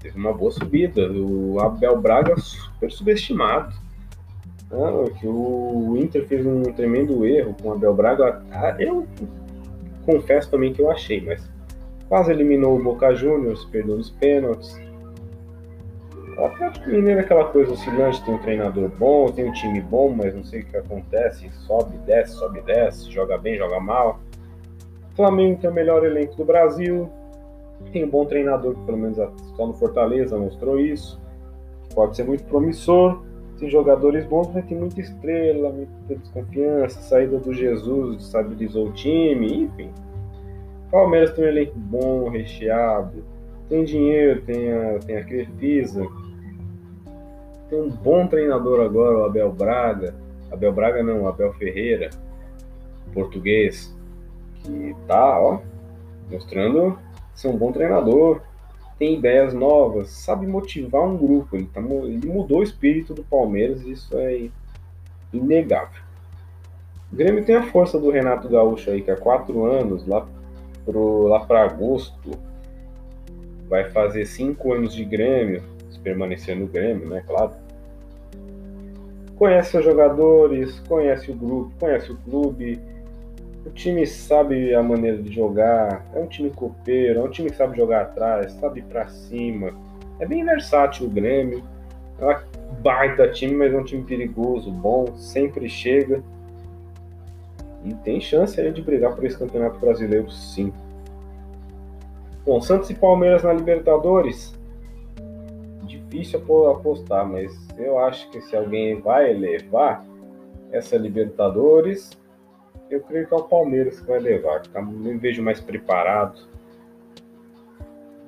teve 0.00 0.18
uma 0.18 0.32
boa 0.32 0.50
subida. 0.50 1.10
O 1.12 1.60
Abel 1.60 2.00
Braga 2.00 2.36
super 2.38 2.90
subestimado. 2.90 3.74
Ah, 4.72 5.10
que 5.20 5.26
o 5.26 5.96
Inter 5.98 6.26
fez 6.26 6.46
um 6.46 6.62
tremendo 6.72 7.26
erro 7.26 7.54
com 7.60 7.68
o 7.68 7.72
Abel 7.72 7.94
Braga. 7.94 8.42
Ah, 8.50 8.74
eu 8.78 9.06
confesso 10.04 10.50
também 10.50 10.72
que 10.72 10.80
eu 10.80 10.90
achei, 10.90 11.20
mas 11.20 11.48
Quase 12.08 12.30
eliminou 12.30 12.78
o 12.78 12.82
Boca 12.82 13.14
Juniors, 13.14 13.64
perdeu 13.66 13.96
os 13.96 14.10
pênaltis. 14.10 14.78
O 16.36 16.44
Atlético 16.44 16.88
Mineiro 16.88 17.20
é 17.20 17.22
aquela 17.22 17.44
coisa 17.46 17.72
oscilante, 17.72 18.24
tem 18.24 18.34
um 18.34 18.38
treinador 18.38 18.88
bom, 18.98 19.30
tem 19.30 19.48
um 19.48 19.52
time 19.52 19.80
bom, 19.80 20.08
mas 20.08 20.34
não 20.34 20.42
sei 20.44 20.60
o 20.60 20.64
que 20.66 20.76
acontece, 20.76 21.50
sobe, 21.66 21.96
desce, 21.98 22.32
sobe, 22.34 22.60
desce, 22.62 23.10
joga 23.10 23.36
bem, 23.36 23.56
joga 23.56 23.78
mal. 23.78 24.20
O 25.12 25.16
Flamengo 25.16 25.60
tem 25.60 25.68
o 25.68 25.74
melhor 25.74 26.04
elenco 26.04 26.34
do 26.36 26.44
Brasil, 26.44 27.08
tem 27.92 28.04
um 28.04 28.08
bom 28.08 28.24
treinador 28.24 28.74
que 28.74 28.84
pelo 28.86 28.98
menos 28.98 29.18
só 29.56 29.66
no 29.66 29.74
Fortaleza 29.74 30.38
mostrou 30.38 30.80
isso, 30.80 31.20
pode 31.94 32.16
ser 32.16 32.24
muito 32.24 32.44
promissor, 32.44 33.22
tem 33.58 33.68
jogadores 33.70 34.24
bons, 34.24 34.50
mas 34.52 34.64
tem 34.64 34.76
muita 34.76 35.00
estrela, 35.00 35.70
muita 35.70 35.92
desconfiança, 36.16 37.00
saída 37.02 37.38
do 37.38 37.52
Jesus 37.52 38.24
estabilizou 38.24 38.88
o 38.88 38.92
time, 38.92 39.64
enfim. 39.64 39.90
Palmeiras 40.92 41.32
tem 41.32 41.46
um 41.46 41.48
elenco 41.48 41.72
bom, 41.74 42.28
recheado, 42.28 43.24
tem 43.66 43.82
dinheiro, 43.82 44.42
tem 44.42 44.70
a, 44.70 44.98
tem 44.98 45.16
a 45.16 45.24
Crefisa, 45.24 46.06
tem 47.70 47.80
um 47.80 47.88
bom 47.88 48.26
treinador 48.26 48.84
agora, 48.84 49.20
o 49.20 49.24
Abel 49.24 49.50
Braga. 49.50 50.14
Abel 50.52 50.70
Braga 50.70 51.02
não, 51.02 51.26
Abel 51.26 51.54
Ferreira, 51.54 52.10
português, 53.14 53.96
que 54.62 54.94
tá, 55.08 55.40
ó, 55.40 55.60
mostrando 56.30 56.98
ser 57.34 57.48
um 57.48 57.56
bom 57.56 57.72
treinador, 57.72 58.42
tem 58.98 59.14
ideias 59.14 59.54
novas, 59.54 60.10
sabe 60.10 60.46
motivar 60.46 61.08
um 61.08 61.16
grupo. 61.16 61.56
Ele, 61.56 61.70
tá, 61.72 61.80
ele 61.80 62.26
mudou 62.26 62.58
o 62.58 62.62
espírito 62.62 63.14
do 63.14 63.24
Palmeiras, 63.24 63.80
isso 63.80 64.14
é 64.18 64.50
inegável. 65.32 66.02
O 67.10 67.16
Grêmio 67.16 67.46
tem 67.46 67.56
a 67.56 67.62
força 67.62 67.98
do 67.98 68.10
Renato 68.10 68.46
Gaúcho 68.50 68.90
aí, 68.90 69.00
que 69.00 69.10
há 69.10 69.16
quatro 69.16 69.64
anos, 69.64 70.06
lá 70.06 70.28
pro, 70.84 71.26
lá 71.28 71.40
para 71.40 71.64
agosto, 71.64 72.30
vai 73.68 73.90
fazer 73.90 74.26
cinco 74.26 74.72
anos 74.72 74.94
de 74.94 75.04
Grêmio, 75.04 75.62
se 75.90 75.98
permanecer 75.98 76.56
no 76.56 76.66
Grêmio, 76.66 77.08
né? 77.08 77.22
Claro. 77.26 77.52
Conhece 79.36 79.76
os 79.76 79.84
jogadores, 79.84 80.78
conhece 80.80 81.30
o 81.30 81.34
grupo, 81.34 81.72
conhece 81.80 82.12
o 82.12 82.16
clube. 82.18 82.78
O 83.64 83.70
time 83.70 84.06
sabe 84.06 84.74
a 84.74 84.82
maneira 84.82 85.22
de 85.22 85.32
jogar, 85.32 86.04
é 86.14 86.18
um 86.18 86.26
time 86.26 86.50
copeiro, 86.50 87.20
é 87.20 87.22
um 87.22 87.30
time 87.30 87.50
que 87.50 87.56
sabe 87.56 87.76
jogar 87.76 88.02
atrás, 88.02 88.52
sabe 88.52 88.80
ir 88.80 89.10
cima. 89.10 89.72
É 90.20 90.26
bem 90.26 90.44
versátil 90.44 91.06
o 91.06 91.10
Grêmio. 91.10 91.62
É 92.18 92.24
uma 92.24 92.42
baita 92.82 93.28
time, 93.28 93.54
mas 93.54 93.72
é 93.72 93.76
um 93.76 93.84
time 93.84 94.02
perigoso, 94.04 94.70
bom, 94.70 95.16
sempre 95.16 95.68
chega. 95.68 96.22
E 97.84 97.94
tem 97.94 98.20
chance 98.20 98.60
aí 98.60 98.70
de 98.72 98.80
brigar 98.80 99.14
por 99.14 99.24
esse 99.24 99.38
campeonato 99.38 99.78
brasileiro, 99.78 100.30
sim. 100.30 100.72
Bom, 102.44 102.60
Santos 102.60 102.90
e 102.90 102.94
Palmeiras 102.94 103.42
na 103.42 103.52
Libertadores. 103.52 104.54
Difícil 105.84 106.40
apostar, 106.70 107.26
mas 107.26 107.52
eu 107.78 107.98
acho 107.98 108.30
que 108.30 108.40
se 108.40 108.56
alguém 108.56 109.00
vai 109.00 109.32
levar 109.32 110.04
essa 110.70 110.96
Libertadores, 110.96 112.10
eu 112.90 113.00
creio 113.00 113.26
que 113.26 113.34
é 113.34 113.36
o 113.36 113.44
Palmeiras 113.44 114.00
que 114.00 114.06
vai 114.06 114.18
levar. 114.18 114.62
Tá? 114.62 114.82
Me 114.82 115.16
vejo 115.16 115.42
mais 115.42 115.60
preparado. 115.60 116.40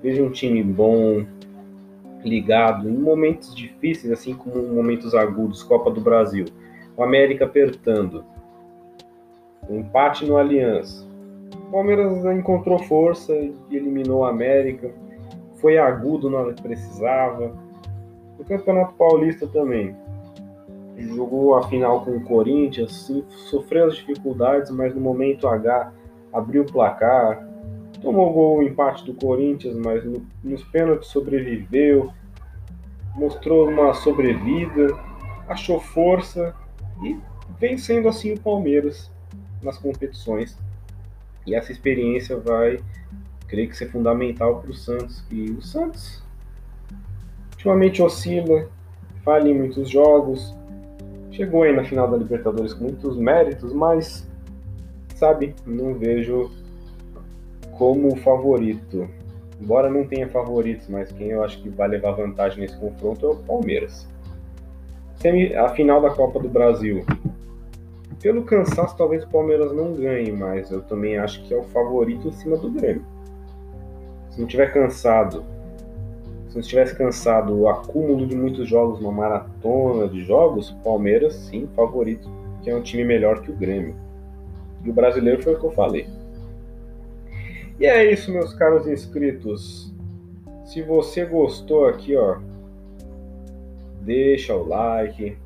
Vejo 0.03 0.25
um 0.25 0.31
time 0.31 0.63
bom, 0.63 1.25
ligado 2.25 2.89
em 2.89 2.97
momentos 2.97 3.55
difíceis, 3.55 4.13
assim 4.13 4.35
como 4.35 4.63
momentos 4.63 5.15
agudos, 5.15 5.63
Copa 5.63 5.91
do 5.91 6.01
Brasil. 6.01 6.47
O 6.97 7.03
América 7.03 7.45
apertando. 7.45 8.25
Empate 9.69 10.27
no 10.27 10.37
Aliança. 10.37 11.07
O 11.69 11.71
Palmeiras 11.71 12.25
encontrou 12.27 12.79
força 12.81 13.33
e 13.33 13.55
eliminou 13.71 14.21
o 14.21 14.25
América. 14.25 14.91
Foi 15.57 15.79
agudo 15.79 16.29
na 16.29 16.39
hora 16.39 16.55
que 16.55 16.63
precisava. 16.63 17.57
O 18.39 18.45
Campeonato 18.45 18.95
Paulista 18.95 19.47
também. 19.47 19.97
Jogou 20.97 21.57
a 21.57 21.67
final 21.69 22.05
com 22.05 22.13
o 22.13 22.21
Corinthians, 22.21 23.11
sofreu 23.51 23.87
as 23.87 23.97
dificuldades, 23.97 24.71
mas 24.71 24.95
no 24.95 25.01
momento 25.01 25.49
H 25.49 25.93
abriu 26.33 26.63
o 26.63 26.73
placar, 26.73 27.49
tomou 28.01 28.33
gol 28.33 28.59
o 28.59 28.63
empate 28.63 29.05
do 29.05 29.15
Corinthians, 29.15 29.75
mas 29.77 30.05
no, 30.05 30.25
nos 30.43 30.63
pênaltis 30.65 31.09
sobreviveu, 31.09 32.11
mostrou 33.17 33.69
uma 33.69 33.93
sobrevida, 33.95 34.89
achou 35.49 35.81
força 35.81 36.55
e 37.03 37.19
vencendo 37.59 38.09
assim 38.09 38.35
o 38.35 38.41
Palmeiras 38.41 39.11
nas 39.65 39.79
competições. 39.79 40.57
E 41.47 41.55
essa 41.55 41.73
experiência 41.73 42.37
vai, 42.39 42.81
creio 43.47 43.69
que 43.69 43.77
ser 43.77 43.91
fundamental 43.91 44.61
para 44.61 44.71
o 44.71 44.75
Santos. 44.75 45.25
E 45.31 45.51
o 45.51 45.63
Santos 45.63 46.23
ultimamente 47.53 48.03
oscila, 48.03 48.69
falha 49.25 49.49
em 49.49 49.57
muitos 49.57 49.89
jogos, 49.89 50.55
chegou 51.31 51.63
aí 51.63 51.75
na 51.75 51.85
final 51.85 52.11
da 52.11 52.17
Libertadores 52.17 52.75
com 52.75 52.85
muitos 52.85 53.17
méritos, 53.17 53.73
mas 53.73 54.29
sabe, 55.15 55.55
não 55.67 55.95
vejo 55.95 56.51
como 57.73 58.15
favorito. 58.17 59.09
Embora 59.61 59.89
não 59.89 60.07
tenha 60.07 60.29
favoritos, 60.29 60.89
mas 60.89 61.11
quem 61.13 61.29
eu 61.29 61.43
acho 61.43 61.63
que 61.63 61.71
vai 61.71 61.89
levar 61.89 62.13
vantagem 62.13 62.61
nesse 62.61 62.77
confronto 62.77 63.25
é 63.25 63.29
o 63.31 63.37
Palmeiras. 63.37 64.07
A 65.57 65.69
final 65.71 66.03
da 66.03 66.11
Copa 66.11 66.39
do 66.39 66.49
Brasil. 66.49 67.05
Pelo 68.25 68.43
cansaço, 68.43 68.97
talvez 68.97 69.23
o 69.23 69.29
Palmeiras 69.29 69.71
não 69.71 69.93
ganhe, 69.93 70.33
mas 70.33 70.71
eu 70.71 70.81
também 70.81 71.19
acho 71.19 71.45
que 71.45 71.53
é 71.53 71.59
o 71.59 71.63
favorito 71.65 72.29
em 72.29 72.33
cima 72.33 72.57
do 72.57 72.71
Grêmio. 72.71 73.05
Se 74.31 74.41
não 74.41 74.47
tiver 74.47 74.73
cansado, 74.73 75.45
se 76.49 76.55
não 76.55 76.63
estivesse 76.63 76.97
cansado 76.97 77.55
o 77.55 77.69
acúmulo 77.69 78.27
de 78.27 78.35
muitos 78.35 78.67
jogos, 78.67 78.99
uma 78.99 79.13
maratona 79.13 80.09
de 80.09 80.25
jogos, 80.25 80.71
o 80.71 80.77
Palmeiras 80.77 81.35
sim, 81.35 81.69
favorito, 81.77 82.27
que 82.63 82.71
é 82.71 82.75
um 82.75 82.81
time 82.81 83.05
melhor 83.05 83.43
que 83.43 83.51
o 83.51 83.55
Grêmio. 83.55 83.95
E 84.83 84.89
o 84.89 84.95
brasileiro 84.95 85.43
foi 85.43 85.53
o 85.53 85.61
que 85.61 85.67
eu 85.67 85.73
falei. 85.73 86.07
E 87.79 87.85
é 87.85 88.11
isso, 88.11 88.33
meus 88.33 88.55
caros 88.55 88.87
inscritos. 88.87 89.93
Se 90.65 90.81
você 90.81 91.27
gostou 91.27 91.85
aqui, 91.89 92.17
ó, 92.17 92.39
deixa 94.01 94.55
o 94.55 94.67
like, 94.67 95.37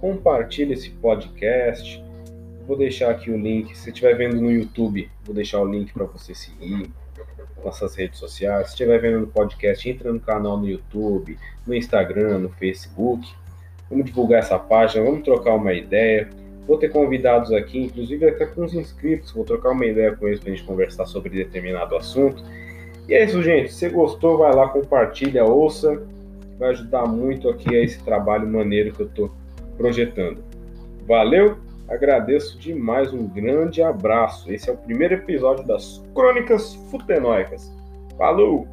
compartilha 0.00 0.74
esse 0.74 0.90
podcast. 0.90 2.02
Vou 2.66 2.76
deixar 2.76 3.10
aqui 3.10 3.30
o 3.30 3.36
link. 3.36 3.76
Se 3.76 3.90
estiver 3.90 4.14
vendo 4.14 4.40
no 4.40 4.50
YouTube, 4.50 5.10
vou 5.24 5.34
deixar 5.34 5.60
o 5.60 5.64
link 5.64 5.92
para 5.92 6.04
você 6.04 6.34
seguir 6.34 6.90
nossas 7.64 7.94
redes 7.94 8.18
sociais. 8.18 8.68
Se 8.68 8.72
estiver 8.72 8.98
vendo 9.00 9.20
no 9.20 9.26
podcast, 9.26 9.88
entra 9.88 10.12
no 10.12 10.20
canal 10.20 10.56
no 10.56 10.68
YouTube, 10.68 11.38
no 11.66 11.74
Instagram, 11.74 12.38
no 12.38 12.48
Facebook. 12.50 13.28
Vamos 13.90 14.04
divulgar 14.04 14.40
essa 14.40 14.58
página, 14.58 15.04
vamos 15.04 15.22
trocar 15.22 15.54
uma 15.54 15.72
ideia. 15.72 16.28
Vou 16.66 16.76
ter 16.76 16.90
convidados 16.90 17.50
aqui, 17.52 17.78
inclusive 17.84 18.28
até 18.28 18.44
com 18.44 18.62
os 18.62 18.74
inscritos, 18.74 19.32
vou 19.32 19.42
trocar 19.42 19.70
uma 19.70 19.86
ideia 19.86 20.14
com 20.14 20.28
eles 20.28 20.38
para 20.38 20.52
a 20.52 20.54
gente 20.54 20.66
conversar 20.66 21.06
sobre 21.06 21.30
determinado 21.30 21.96
assunto. 21.96 22.44
E 23.08 23.14
é 23.14 23.24
isso, 23.24 23.42
gente. 23.42 23.72
Se 23.72 23.88
gostou, 23.88 24.36
vai 24.36 24.54
lá, 24.54 24.68
compartilha, 24.68 25.44
ouça. 25.44 26.02
Vai 26.58 26.70
ajudar 26.70 27.06
muito 27.06 27.48
aqui 27.48 27.74
a 27.74 27.82
esse 27.82 28.02
trabalho 28.02 28.46
maneiro 28.46 28.92
que 28.92 29.00
eu 29.00 29.06
estou 29.06 29.30
projetando. 29.78 30.44
Valeu, 31.06 31.56
agradeço 31.88 32.58
demais, 32.58 33.14
um 33.14 33.26
grande 33.26 33.82
abraço. 33.82 34.52
Esse 34.52 34.68
é 34.68 34.72
o 34.74 34.76
primeiro 34.76 35.14
episódio 35.14 35.64
das 35.66 36.04
Crônicas 36.14 36.74
Futenóicas. 36.90 37.72
Falou! 38.18 38.68